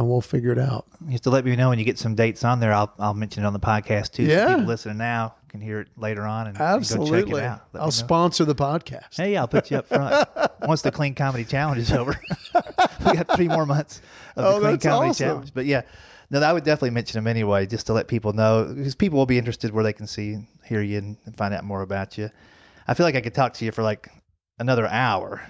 [0.00, 0.86] and we'll figure it out.
[1.06, 2.72] You have to let me know when you get some dates on there.
[2.72, 4.24] I'll I'll mention it on the podcast too.
[4.24, 4.46] Yeah.
[4.46, 7.44] So people listening now can hear it later on and, and go Absolutely, check it
[7.44, 7.62] out.
[7.72, 9.16] Let I'll sponsor the podcast.
[9.16, 10.28] Hey, I'll put you up front
[10.62, 12.20] once the Clean Comedy Challenge is over.
[12.54, 14.00] we got three more months
[14.36, 15.26] of Oh, the Clean Comedy awesome.
[15.26, 15.54] Challenge.
[15.54, 15.82] But yeah,
[16.30, 19.26] no, I would definitely mention them anyway, just to let people know, because people will
[19.26, 22.30] be interested where they can see, hear you, and, and find out more about you.
[22.86, 24.08] I feel like I could talk to you for like
[24.60, 25.42] another hour,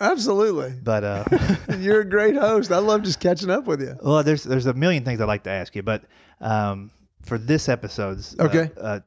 [0.00, 1.24] Absolutely, but uh,
[1.78, 2.70] you're a great host.
[2.70, 3.96] I love just catching up with you.
[4.02, 6.04] well, there's there's a million things I'd like to ask you, but
[6.40, 6.90] um,
[7.22, 8.70] for this episode's uh, Okay.
[8.80, 9.00] uh,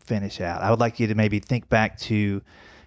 [0.00, 2.42] finish out, I would like you to maybe think back to, you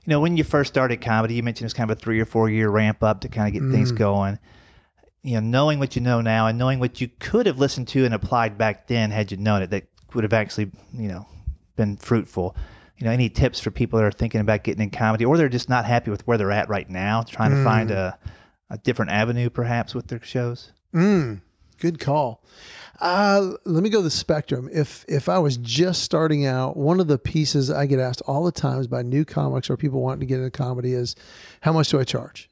[0.08, 1.36] know, when you first started comedy.
[1.36, 3.62] You mentioned it's kind of a three or four year ramp up to kind of
[3.62, 3.98] get things Mm.
[3.98, 4.40] going.
[5.24, 8.06] You know, knowing what you know now and knowing what you could have listened to
[8.06, 9.84] and applied back then had you known it, that
[10.16, 11.28] would have actually, you know,
[11.76, 12.56] been fruitful.
[13.02, 15.49] You know, any tips for people that are thinking about getting in comedy or they're
[15.49, 17.64] just not happy with where they're at right now, trying to Mm.
[17.64, 18.18] find a,
[18.70, 20.72] a different avenue perhaps with their shows?
[20.93, 21.41] Mm,
[21.80, 22.43] good call.
[22.99, 24.70] Uh, let me go the spectrum.
[24.72, 28.43] If if I was just starting out, one of the pieces I get asked all
[28.43, 31.16] the times by new comics or people wanting to get into comedy is,
[31.62, 32.49] how much do I charge?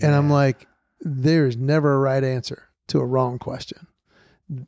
[0.00, 0.68] And I'm like,
[1.00, 3.88] there's never a right answer to a wrong question.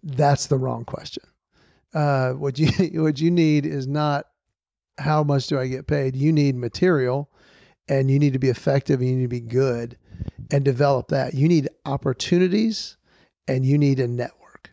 [0.03, 1.23] That's the wrong question.
[1.95, 2.67] Uh, what you
[3.03, 4.27] what you need is not
[5.01, 6.15] how much do I get paid.
[6.15, 7.31] You need material,
[7.89, 9.97] and you need to be effective, and you need to be good,
[10.51, 11.35] and develop that.
[11.35, 12.97] You need opportunities,
[13.49, 14.73] and you need a network.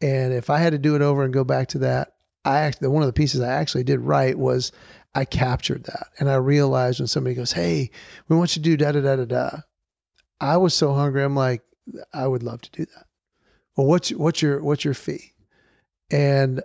[0.00, 2.14] And if I had to do it over and go back to that,
[2.44, 4.72] I actually one of the pieces I actually did right was
[5.14, 7.90] I captured that, and I realized when somebody goes, "Hey,
[8.28, 9.60] we want you to do da da da da da,"
[10.40, 11.22] I was so hungry.
[11.22, 11.62] I'm like,
[12.12, 13.06] I would love to do that.
[13.76, 15.32] Well, what's what's your what's your fee?
[16.10, 16.62] And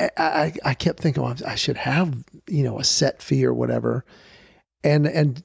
[0.00, 2.14] I, I, I kept thinking, well, I should have,
[2.46, 4.04] you know, a set fee or whatever.
[4.84, 5.42] And, and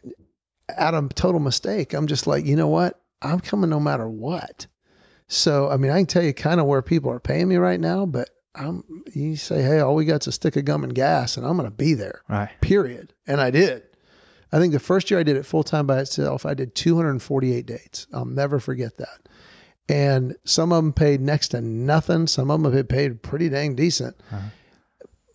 [0.75, 2.99] out of total mistake, I'm just like, you know what?
[3.21, 4.67] I'm coming no matter what.
[5.27, 7.79] So, I mean, I can tell you kind of where people are paying me right
[7.79, 8.83] now, but I'm,
[9.13, 11.69] you say, hey, all we got's a stick of gum and gas, and I'm going
[11.69, 12.49] to be there, Right.
[12.61, 13.13] period.
[13.25, 13.83] And I did.
[14.51, 17.65] I think the first year I did it full time by itself, I did 248
[17.65, 18.05] dates.
[18.13, 19.27] I'll never forget that.
[19.89, 22.27] And some of them paid next to nothing.
[22.27, 24.15] Some of them have paid pretty dang decent.
[24.31, 24.47] Uh-huh.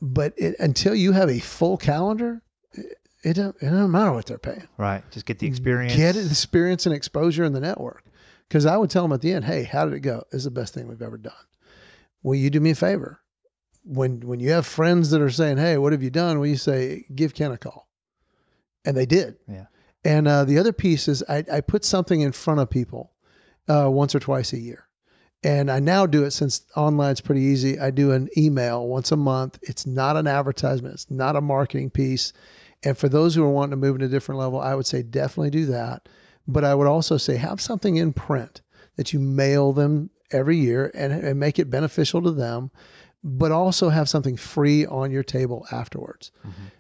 [0.01, 2.41] But it, until you have a full calendar,
[2.73, 4.67] it, it, don't, it don't matter what they're paying.
[4.79, 5.03] Right.
[5.11, 5.97] Just get the experience.
[5.97, 8.05] Get it, experience and exposure in the network.
[8.49, 10.25] Because I would tell them at the end, hey, how did it go?
[10.31, 11.35] This is the best thing we've ever done.
[12.23, 13.21] Will you do me a favor?
[13.85, 16.39] When when you have friends that are saying, hey, what have you done?
[16.39, 17.89] Will you say, give Ken a call?
[18.85, 19.37] And they did.
[19.47, 19.67] Yeah.
[20.05, 23.13] And uh, the other piece is I, I put something in front of people
[23.69, 24.85] uh, once or twice a year.
[25.45, 27.79] And I now do it since online's pretty easy.
[27.79, 29.59] I do an email once a month.
[29.63, 32.33] It's not an advertisement, it's not a marketing piece.
[32.83, 35.03] And for those who are wanting to move to a different level, I would say
[35.03, 36.09] definitely do that.
[36.47, 38.63] But I would also say have something in print
[38.97, 42.71] that you mail them every year and, and make it beneficial to them.
[43.25, 46.31] but also have something free on your table afterwards.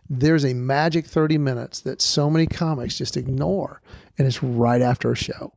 [0.08, 3.82] There's a magic 30 minutes that so many comics just ignore,
[4.16, 5.52] and it's right after a show.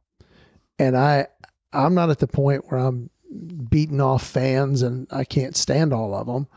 [0.82, 1.28] And I,
[1.72, 3.12] I'm not at the point where I'm
[3.70, 6.48] beating off fans and I can't stand all of them.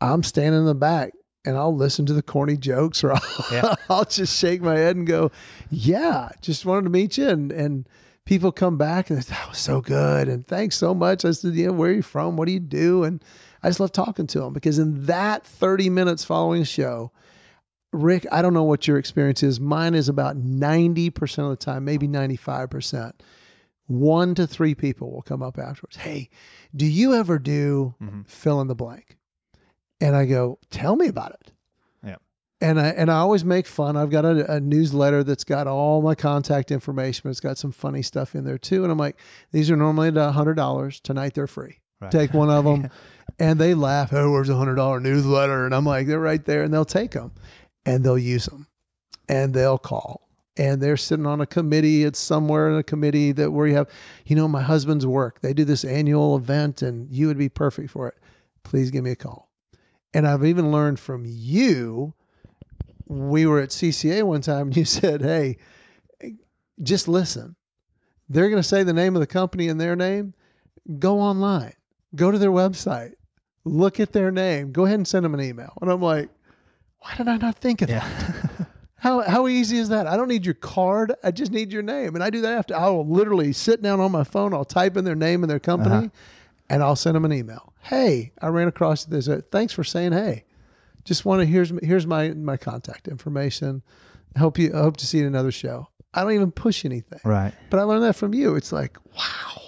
[0.00, 1.12] I'm standing in the back
[1.44, 3.22] and I'll listen to the corny jokes or I'll,
[3.52, 3.74] Yeah.
[3.90, 5.32] I'll just shake my head and go,
[5.70, 7.28] yeah, just wanted to meet you.
[7.28, 7.88] And, and
[8.24, 10.28] people come back and that was so good.
[10.28, 11.24] And thanks so much.
[11.24, 12.36] I said, yeah, where are you from?
[12.36, 13.02] What do you do?
[13.02, 13.24] And
[13.60, 17.10] I just love talking to them because in that 30 minutes following the show,
[17.92, 19.58] Rich, I don't know what your experience is.
[19.58, 23.14] Mine is about 90% of the time, maybe 95%.
[23.86, 25.96] One to three people will come up afterwards.
[25.96, 26.30] Hey,
[26.74, 28.26] do you ever do Mhm.
[28.26, 29.16] fill in the blank?
[30.00, 31.52] And I go, tell me about it.
[32.04, 32.16] Yeah.
[32.60, 33.96] And I and I always make fun.
[33.96, 37.72] I've got a, a newsletter that's got all my contact information, but it's got some
[37.72, 38.82] funny stuff in there too.
[38.84, 39.16] And I'm like,
[39.52, 41.00] these are normally hundred dollars.
[41.00, 41.78] Tonight they're free.
[42.00, 42.10] Right.
[42.10, 42.90] Take one of them,
[43.38, 44.12] and they laugh.
[44.12, 45.64] Oh, where's a hundred dollar newsletter?
[45.64, 47.32] And I'm like, they're right there, and they'll take them,
[47.86, 48.66] and they'll use them,
[49.28, 50.23] and they'll call,
[50.56, 52.04] and they're sitting on a committee.
[52.04, 53.88] It's somewhere in a committee that where you have,
[54.24, 55.40] you know, my husband's work.
[55.40, 58.14] They do this annual event, and you would be perfect for it.
[58.62, 59.50] Please give me a call.
[60.12, 62.14] And I've even learned from you.
[63.06, 65.58] We were at CCA one time, and you said, "Hey,
[66.82, 67.56] just listen.
[68.28, 70.34] They're going to say the name of the company in their name.
[70.98, 71.74] Go online,
[72.14, 73.14] go to their website,
[73.64, 76.30] look at their name, go ahead and send them an email." And I'm like,
[77.00, 78.68] "Why did I not think of that?"
[79.04, 80.06] How how easy is that?
[80.06, 81.12] I don't need your card.
[81.22, 82.14] I just need your name.
[82.14, 84.96] And I do that after I will literally sit down on my phone, I'll type
[84.96, 86.08] in their name and their company, Uh-huh.
[86.70, 87.74] and I'll send them an email.
[87.82, 89.28] Hey, I ran across this.
[89.28, 90.44] Uh, Thanks for saying hey.
[91.04, 93.82] Just want to here's here's my my contact information.
[94.34, 95.86] I hope you I hope to see you in another show.
[96.14, 97.20] I don't even push anything.
[97.24, 97.52] right.
[97.68, 98.56] But I learned that from you.
[98.56, 99.60] It's like, wow.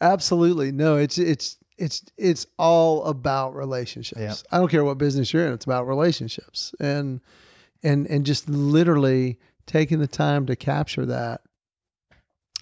[0.00, 0.72] Absolutely.
[0.72, 4.20] No, it's it's it's it's all about relationships.
[4.20, 4.34] Yeah.
[4.50, 6.74] I don't care what business you're in, it's about relationships.
[6.80, 7.20] And
[7.82, 11.42] and and just literally taking the time to capture that.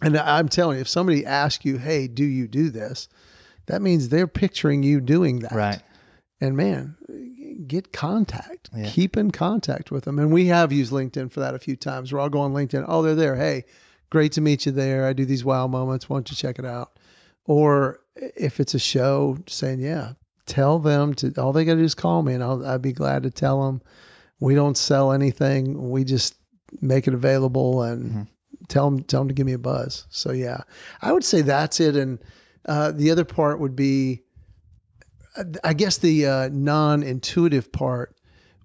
[0.02, 3.08] And I'm telling you, if somebody asks you, "Hey, do you do this?"
[3.66, 5.52] That means they're picturing you doing that.
[5.52, 5.80] Right.
[6.40, 6.96] And man,
[7.66, 8.68] get contact.
[8.76, 8.90] Yeah.
[8.90, 10.18] Keep in contact with them.
[10.18, 12.84] And we have used LinkedIn for that a few times where I'll go on LinkedIn.
[12.86, 13.36] Oh, they're there.
[13.36, 13.64] Hey,
[14.10, 15.06] great to meet you there.
[15.06, 16.08] I do these wow moments.
[16.08, 16.98] Why don't you check it out?
[17.46, 20.12] Or if it's a show, saying, yeah,
[20.46, 22.92] tell them to, all they got to do is call me and I'll, I'd be
[22.92, 23.82] glad to tell them.
[24.44, 25.90] We don't sell anything.
[25.90, 26.34] We just
[26.82, 28.28] make it available and Mhm.
[28.68, 30.06] tell them, tell them to give me a buzz.
[30.10, 30.60] So yeah,
[31.00, 31.96] I would say that's it.
[31.96, 32.18] And
[32.66, 34.20] uh, the other part would be,
[35.64, 38.16] I guess the uh, non-intuitive part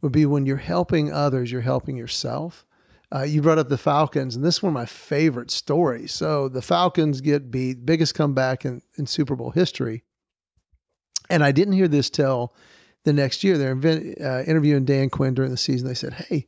[0.02, 2.66] would be when you're helping others, you're helping yourself.
[3.10, 6.12] Uh, you brought up the Falcons, and this is one of my favorite stories.
[6.12, 10.04] So the Falcons get beat, biggest comeback in, in Super Bowl history.
[11.30, 12.54] And I didn't hear this till
[13.06, 13.58] the next year.
[13.58, 15.88] They're inven- uh, interviewing Dan Quinn during the season.
[15.88, 16.46] They said, "Hey,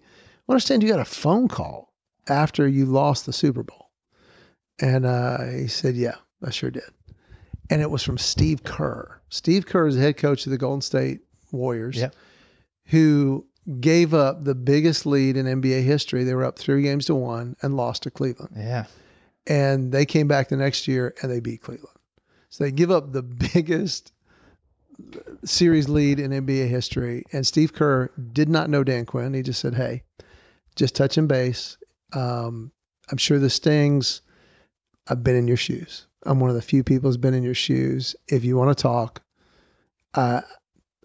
[0.47, 1.93] I understand you got a phone call
[2.27, 3.89] after you lost the Super Bowl."
[4.79, 6.83] And uh, he said, "Yeah, I sure did."
[7.69, 9.21] And it was from Steve Kerr.
[9.29, 11.21] Steve Kerr is the head coach of the Golden State
[11.53, 12.15] Warriors, Yep.
[12.87, 13.45] who
[13.79, 16.23] gave up the biggest lead in NBA history.
[16.25, 18.55] They were up three games to one and lost to Cleveland.
[18.57, 18.85] Yeah.
[19.47, 21.95] And they came back the next year and they beat Cleveland.
[22.49, 23.21] So they give up the
[23.53, 24.11] biggest
[25.43, 27.25] series lead in NBA history.
[27.31, 29.33] And Steve Kerr did not know Dan Quinn.
[29.33, 30.03] He just said, "Hey,
[30.75, 31.77] just touching base.
[32.13, 32.71] Um,
[33.09, 34.21] I'm sure this stings.
[35.07, 36.07] I've been in your shoes.
[36.23, 38.15] I'm one of the few people who's been in your shoes.
[38.27, 39.21] If you want to talk,
[40.13, 40.43] I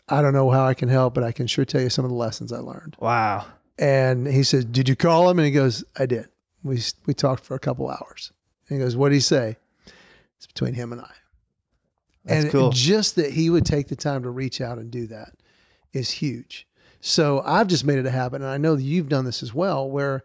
[0.09, 2.11] I don't know how I can help, but I can sure tell you some of
[2.11, 3.47] the lessons I learned." Wow.
[3.79, 6.29] And he says, "Did you call him?" And he goes, "I did.
[6.63, 8.33] We we talked for a couple hours."
[8.69, 9.57] And he goes, "What did he say?"
[10.37, 11.11] It's between him and I.
[12.27, 12.71] That's and cool.
[12.71, 15.33] just that he would take the time to reach out and do that
[15.93, 16.67] is huge.
[17.01, 19.55] So I've just made it a habit, and I know that you've done this as
[19.55, 20.25] well, where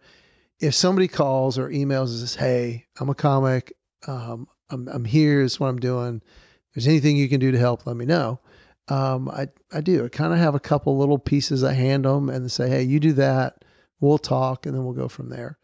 [0.58, 3.72] if somebody calls or emails and says, "Hey, I'm a comic.
[4.06, 5.42] Um, I'm I'm here.
[5.42, 6.22] This is what I'm doing.
[6.24, 8.40] If there's anything you can do to help, let me know."
[8.88, 10.04] Um, I I do.
[10.04, 12.98] I kind of have a couple little pieces I hand them and say, "Hey, you
[12.98, 13.64] do that.
[14.00, 15.58] We'll talk, and then we'll go from there."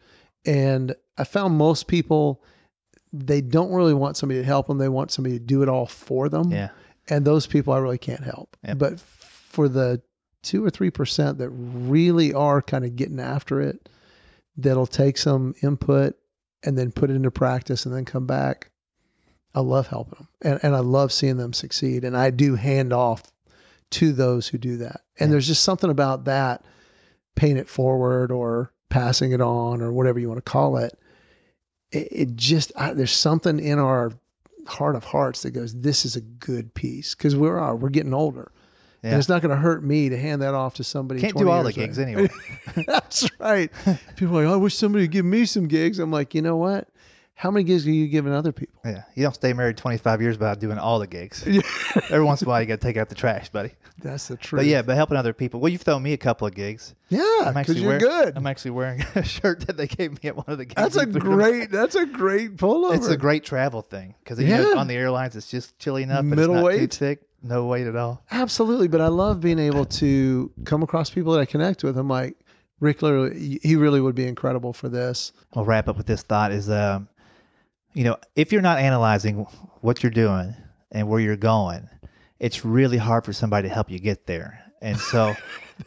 [0.47, 2.45] And I found most people
[3.13, 4.79] they don't really want somebody to help them.
[4.79, 6.51] They want somebody to do it all for them.
[6.51, 6.71] Yeah.
[7.09, 8.57] And those people I really can't help.
[8.67, 8.79] Yep.
[8.79, 10.03] But for the
[10.43, 13.89] two or three percent that really are kind of getting after it,
[14.57, 16.17] that'll take some input
[16.63, 18.71] and then put it into practice and then come back.
[19.55, 22.05] I love helping them and, and I love seeing them succeed.
[22.05, 23.23] And I do hand off
[23.93, 25.01] to those who do that.
[25.19, 25.33] And Yeah.
[25.33, 26.65] there's just something about that,
[27.35, 30.99] paying it forward or passing it on or whatever you want to call it.
[31.91, 34.13] It, it just, I, there's something in our
[34.67, 38.15] heart of hearts that goes, this is a good piece because we're, uh, we're getting
[38.15, 38.51] older.
[39.03, 39.11] Yeah.
[39.11, 41.21] And it's not going to hurt me to hand that off to somebody.
[41.21, 42.11] Can't 20 do all the gigs later.
[42.19, 42.31] anyway.
[42.87, 43.71] That's right.
[44.17, 46.01] People are like, I wish somebody would give me some gigs.
[46.01, 46.89] I'm like, you know what?
[47.39, 48.81] How many gigs are you giving other people?
[48.85, 51.45] yeah, you don't stay married 25 years without doing all the gigs.
[51.47, 51.61] Yeah.
[52.11, 53.71] Every once in a while, you got to take out the trash, buddy.
[54.03, 54.59] That's the truth.
[54.59, 55.61] But yeah, but helping other people.
[55.61, 56.97] Well, you've thrown me a couple of gigs.
[57.11, 58.37] yeah, I'm because actually you're wearing, good.
[58.37, 60.75] I'm actually wearing a shirt that they gave me at one of the gigs.
[60.83, 61.71] That's a great.
[61.71, 62.97] That's a great pullover.
[62.97, 64.75] It's a great travel thing because Yeah.
[64.77, 66.91] on the airlines it's just chilly enough, but it's not weight.
[66.91, 68.21] too thick, no weight at all.
[68.33, 71.97] Absolutely, but I love being able to come across people that I connect with.
[71.99, 72.37] I'm like,
[72.81, 75.33] Rich, literally, he really would be incredible for this.
[75.55, 77.09] I'll wrap up with this thought: is um,
[77.99, 79.39] you know, if you're not analyzing
[79.81, 80.55] what you're doing
[80.93, 81.89] and where you're going,
[82.39, 84.63] it's really hard for somebody to help you get there.
[84.81, 85.35] And so,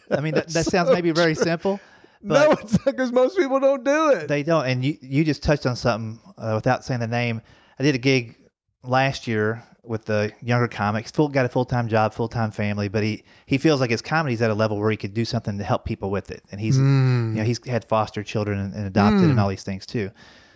[0.09, 1.79] I mean, that, that sounds so maybe very simple,
[2.21, 4.27] no, it's because most people don't do it.
[4.27, 4.65] they don't.
[4.65, 7.41] And you you just touched on something uh, without saying the name.
[7.79, 8.35] I did a gig
[8.83, 11.11] last year with the younger comics.
[11.11, 14.01] Full got a full time job, full time family, but he he feels like his
[14.01, 16.43] comedy's at a level where he could do something to help people with it.
[16.51, 17.29] And he's Mm.
[17.31, 20.11] you know he's had foster children and, and adopted and all these things too.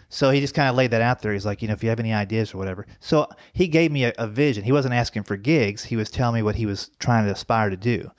[0.09, 1.33] So he just kind of laid that out there.
[1.33, 2.85] He's like, you know, if you have any ideas or whatever.
[2.99, 4.63] So he gave me a, a vision.
[4.63, 5.83] He wasn't asking for gigs.
[5.83, 8.09] He was telling me what he was trying to aspire to do.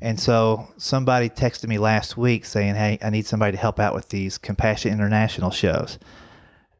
[0.00, 3.94] And so somebody texted me last week saying, hey, I need somebody to help out
[3.94, 5.98] with these Compassion International shows.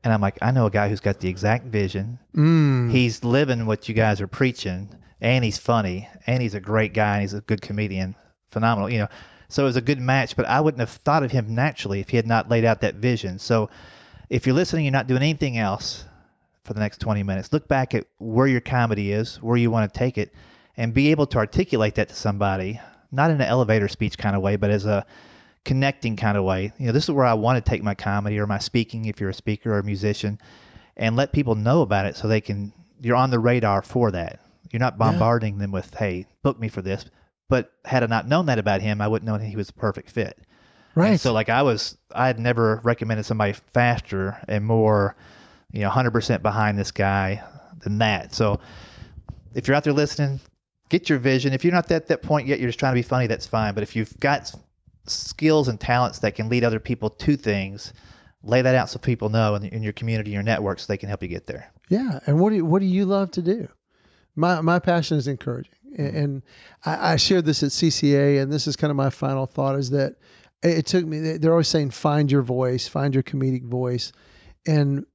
[0.03, 2.19] And I'm like, I know a guy who's got the exact vision.
[2.35, 2.91] Mm.
[2.91, 4.89] He's living what you guys are preaching,
[5.21, 8.17] and he's funny, and he's a great guy, and he's a good comedian,
[8.51, 9.09] phenomenal, you know.
[9.49, 12.09] So it was a good match, but I wouldn't have thought of him naturally if
[12.09, 13.39] he had not laid out that vision.
[13.39, 13.71] So
[14.33, 16.07] if you're listening, you're not doing anything else
[16.65, 17.53] for the next 20 minutes.
[17.53, 20.33] Look back at where your comedy is, where you want to take it,
[20.75, 22.81] and be able to articulate that to somebody,
[23.11, 25.05] not in an elevator speech kind of way, but as a
[25.67, 26.73] connecting kind of way.
[26.79, 29.21] You know, this is where I want to take my comedy or my speaking if
[29.21, 30.39] you're a speaker or a musician
[30.97, 32.73] and let people know about it so they can
[33.03, 34.41] you're on the radar for that.
[34.71, 37.05] You're not bombarding them with, "Hey, book me for this."
[37.51, 39.75] But had I not known that about him, I wouldn't know that he was a
[39.75, 40.39] perfect fit.
[40.95, 41.11] Right.
[41.11, 45.17] And so like I was I had never recommended somebody faster and more,
[45.73, 47.43] you know, 100% behind this guy
[47.81, 48.35] than that.
[48.35, 48.61] So
[49.55, 50.41] if you're out there listening,
[50.89, 51.53] get your vision.
[51.53, 53.75] If you're not at that point yet, you're just trying to be funny, that's fine.
[53.75, 54.53] But if you've got
[55.07, 57.93] skills and talents that can lead other people to things,
[58.43, 61.09] lay that out so people know in, in your community, your network, so they can
[61.09, 61.71] help you get there.
[61.89, 63.69] Yeah, and what do you, what do you love to do?
[64.35, 66.05] My my passion is encouraging, Mm-hmm.
[66.05, 66.43] and, and
[66.85, 69.91] I, I shared this at CCA, and this is kind of my final thought: is
[69.91, 70.17] that
[70.63, 71.39] it, took me.
[71.39, 74.13] They're always saying find your voice, find your comedic voice,
[74.67, 75.07] and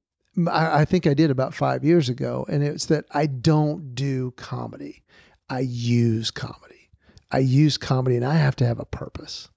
[0.46, 4.32] I, I think I did about five years ago, and it's that I don't do
[4.32, 5.02] comedy,
[5.48, 6.90] I use comedy.
[7.30, 9.48] I use comedy, and I have to have a purpose.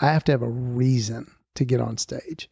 [0.00, 2.48] I have to have a reason to get on stage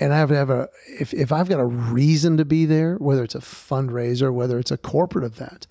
[0.00, 2.96] and I have to have a if if I've got a reason to be there,
[2.96, 5.66] whether it's a fundraiser, whether it's a corporate event,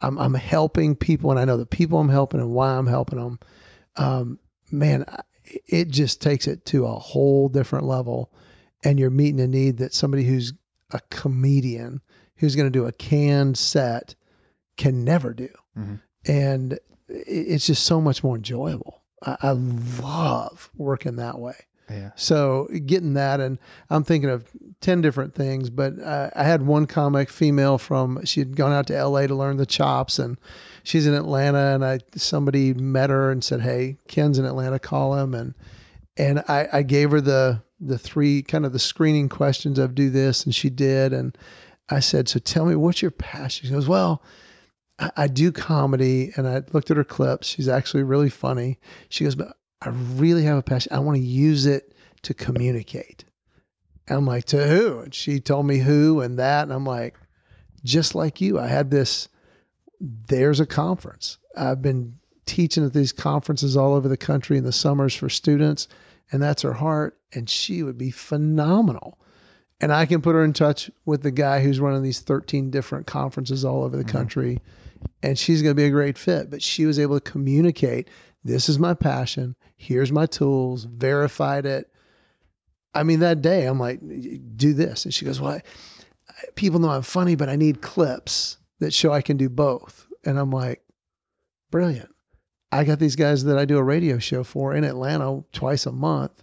[0.00, 3.18] I'm I'm helping people, and I know the people I'm helping and why I'm helping
[3.18, 3.38] them.
[3.96, 4.38] Um,
[4.70, 5.04] man,
[5.44, 8.32] it just takes it to a whole different level,
[8.82, 10.52] and you're meeting a need that somebody who's
[10.90, 12.00] a comedian
[12.36, 14.14] who's going to do a canned set
[14.76, 16.00] can never do, Mhm.
[16.26, 16.78] and
[17.08, 19.02] it's just so much more enjoyable.
[19.22, 21.54] I, I love working that way.
[21.90, 22.10] Yeah.
[22.16, 23.58] So getting that, and
[23.90, 24.48] I'm thinking of
[24.80, 25.68] ten different things.
[25.68, 29.28] But uh, I had one comic female from she had gone out to L.A.
[29.28, 30.38] to learn the chops, and
[30.84, 31.74] she's in Atlanta.
[31.74, 35.54] And I somebody met her and said, "Hey, Ken's in Atlanta, call him." And
[36.16, 40.10] and I, I gave her the the three kind of the screening questions of do
[40.10, 41.12] this, and she did.
[41.12, 41.36] And
[41.88, 44.22] I said, "So tell me, what's your passion?" She goes, "Well."
[44.96, 47.48] I, I do comedy, and I looked at her clips.
[47.48, 48.78] She's actually really funny.
[49.08, 50.92] She goes, but I really have a passion.
[50.92, 53.24] I want to use it to communicate.
[54.06, 55.00] And I'm like, to who?
[55.00, 56.62] And she told me who and that.
[56.62, 57.16] And I'm like,
[57.84, 59.28] just like you, I had this.
[60.04, 61.38] There's a conference.
[61.56, 65.88] I've been teaching at these conferences all over the country in the summers for students,
[66.30, 67.18] and that's her heart.
[67.32, 69.18] And she would be phenomenal.
[69.80, 73.06] And I can put her in touch with the guy who's running these 13 different
[73.06, 74.16] conferences all over the mm-hmm.
[74.16, 74.58] country.
[75.22, 76.50] And she's going to be a great fit.
[76.50, 78.08] But she was able to communicate
[78.44, 79.56] this is my passion.
[79.76, 81.90] Here's my tools, verified it.
[82.94, 85.06] I mean, that day I'm like, do this.
[85.06, 85.62] And she goes, well, I,
[86.54, 90.06] people know I'm funny, but I need clips that show I can do both.
[90.24, 90.82] And I'm like,
[91.70, 92.14] brilliant.
[92.70, 95.92] I got these guys that I do a radio show for in Atlanta twice a
[95.92, 96.42] month.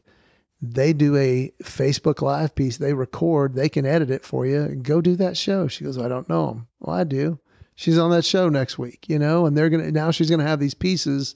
[0.62, 2.78] They do a Facebook Live piece.
[2.78, 3.54] They record.
[3.54, 4.68] They can edit it for you.
[4.68, 5.68] Go do that show.
[5.68, 6.68] She goes, I don't know them.
[6.80, 7.40] Well, I do.
[7.76, 10.60] She's on that show next week, you know, and they're gonna now she's gonna have
[10.60, 11.34] these pieces.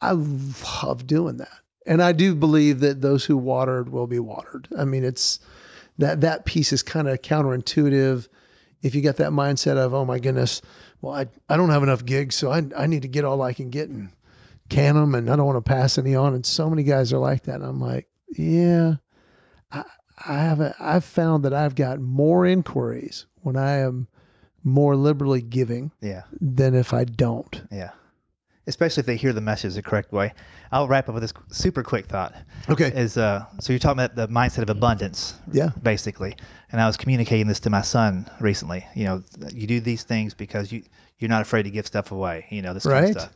[0.00, 4.66] I love doing that, and I do believe that those who watered will be watered.
[4.76, 5.38] I mean, it's
[5.98, 8.26] that that piece is kind of counterintuitive.
[8.82, 10.62] If you got that mindset of, oh my goodness,
[11.00, 13.52] well, I, I don't have enough gigs, so I, I need to get all I
[13.52, 14.10] can get and
[14.68, 16.34] can them, and I don't want to pass any on.
[16.34, 17.56] And so many guys are like that.
[17.56, 18.94] And I'm like, yeah,
[19.72, 19.84] I,
[20.24, 24.06] I have a, I've found that I've got more inquiries when I am
[24.62, 26.22] more liberally giving Yeah.
[26.40, 27.62] than if I don't.
[27.72, 27.90] Yeah.
[28.70, 30.32] Especially if they hear the message the correct way.
[30.72, 32.34] I'll wrap up with this super quick thought.
[32.68, 32.86] Okay.
[32.94, 35.70] Is uh, so you're talking about the mindset of abundance, Yeah.
[35.82, 36.36] basically.
[36.70, 38.86] And I was communicating this to my son recently.
[38.94, 40.82] You know, you do these things because you
[41.18, 42.46] you're not afraid to give stuff away.
[42.50, 43.32] You know, this kind of stuff.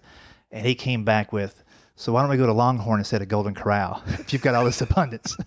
[0.52, 1.63] And he came back with,
[1.96, 4.64] so why don't we go to Longhorn instead of Golden Corral if you've got all
[4.64, 5.36] this abundance?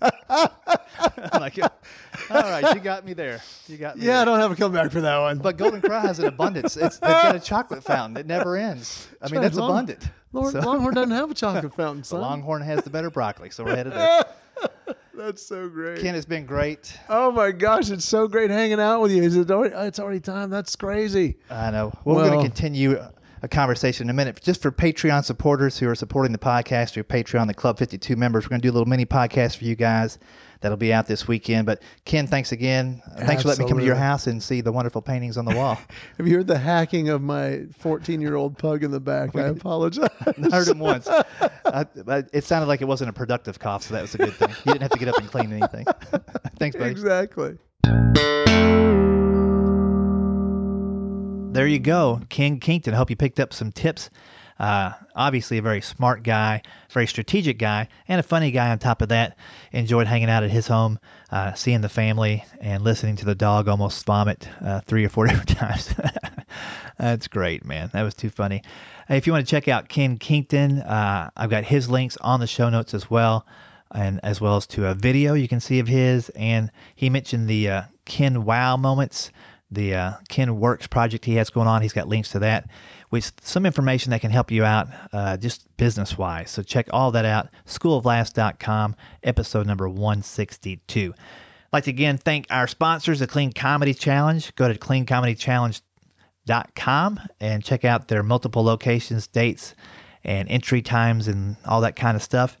[1.32, 1.70] Like, all
[2.30, 3.40] right, you got me there.
[3.68, 4.04] You got me.
[4.06, 5.38] Yeah, I don't have a come back for that one.
[5.38, 6.76] But Golden Corral has an abundance.
[6.76, 8.16] It's they've got a chocolate fountain.
[8.16, 9.08] It never ends.
[9.22, 10.08] I mean, that's Long- abundant.
[10.32, 12.20] Lord, So- Longhorn doesn't have a chocolate fountain, The son.
[12.20, 14.24] Longhorn has the better broccoli, so we're headed there.
[15.14, 16.00] That's so great.
[16.00, 16.96] Kenn, it's been great.
[17.08, 19.22] Oh my gosh, it's so great hanging out with you.
[19.22, 20.50] Is it already, it's already time?
[20.50, 21.36] That's crazy.
[21.50, 21.92] I know.
[22.04, 22.98] Well, we're going to continue
[23.42, 24.40] a conversation in a minute.
[24.42, 28.44] Just for Patreon supporters who are supporting the podcast through Patreon, the Club 52 members,
[28.44, 30.18] we're going to do a little mini podcast for you guys
[30.60, 31.66] that'll be out this weekend.
[31.66, 33.02] But Kenn, thanks again.
[33.18, 35.54] Thanks for letting me come to your house and see the wonderful paintings on the
[35.54, 35.78] wall.
[36.18, 39.34] Have you heard the hacking of my 14 year old pug in the back?
[39.36, 40.10] I apologize.
[40.20, 41.08] I heard him once.
[41.08, 41.24] I,
[41.64, 44.50] I, it sounded like it wasn't a productive cough, so that was a good thing.
[44.64, 45.86] You didn't have to get up and clean anything.
[46.58, 46.90] thanks, buddy.
[46.90, 47.58] exactly.
[51.50, 52.92] There you go, Kenn Kington.
[52.92, 54.10] Hope you picked up some tips.
[54.58, 59.02] Uh, obviously, a very smart guy, very strategic guy, and a funny guy on top
[59.02, 59.38] of that.
[59.72, 60.98] Enjoyed hanging out at his home,
[61.32, 65.26] uh, seeing the family, and listening to the dog almost vomit uh, three or four
[65.28, 65.94] different times.
[66.98, 67.90] That's great, man.
[67.92, 68.62] That was too funny.
[69.08, 72.46] If you want to check out Kenn Kington, uh, I've got his links on the
[72.46, 73.46] show notes as well,
[73.90, 76.28] and as well as to a video you can see of his.
[76.30, 79.30] And he mentioned the uh, Ken Wow moments
[79.70, 81.82] the uh, KennWorks project he has going on.
[81.82, 82.68] He's got links to that,
[83.10, 86.50] with some information that can help you out uh, just business wise.
[86.50, 87.48] So check all that out.
[87.66, 91.14] Schooloflaughs.com, episode number 162.
[91.16, 94.54] I'd like to again thank our sponsors, the Clean Comedy Challenge.
[94.54, 99.74] Go to cleancomedychallenge.com and check out their multiple locations, dates,
[100.24, 102.56] and entry times, and all that kind of stuff.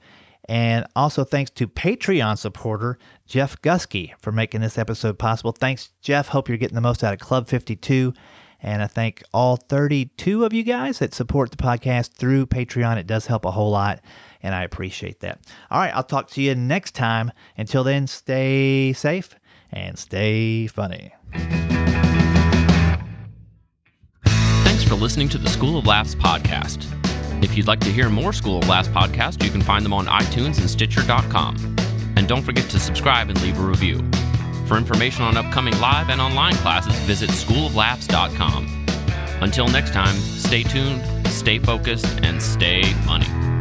[0.48, 5.52] And also thanks to Patreon supporter Jeff Gusky for making this episode possible.
[5.52, 6.26] Thanks, Jeff.
[6.26, 8.14] Hope you're getting the most out of Club 52.
[8.60, 12.96] And I thank all 32 of you guys that support the podcast through Patreon.
[12.96, 14.00] It does help a whole lot,
[14.42, 15.38] and I appreciate that.
[15.70, 17.30] All right, I'll talk to you next time.
[17.56, 19.32] Until then, stay safe
[19.70, 21.14] and stay funny.
[24.24, 27.07] Thanks for listening to the School of Laughs podcast.
[27.42, 30.06] If you'd like to hear more School of Laughs podcasts, you can find them on
[30.06, 31.76] iTunes and Stitcher.com.
[32.16, 33.98] And don't forget to subscribe and leave a review.
[34.66, 38.86] For information on upcoming live and online classes, visit schooloflaughs.com.
[39.40, 43.57] Until next time, stay tuned, stay focused, and stay funny.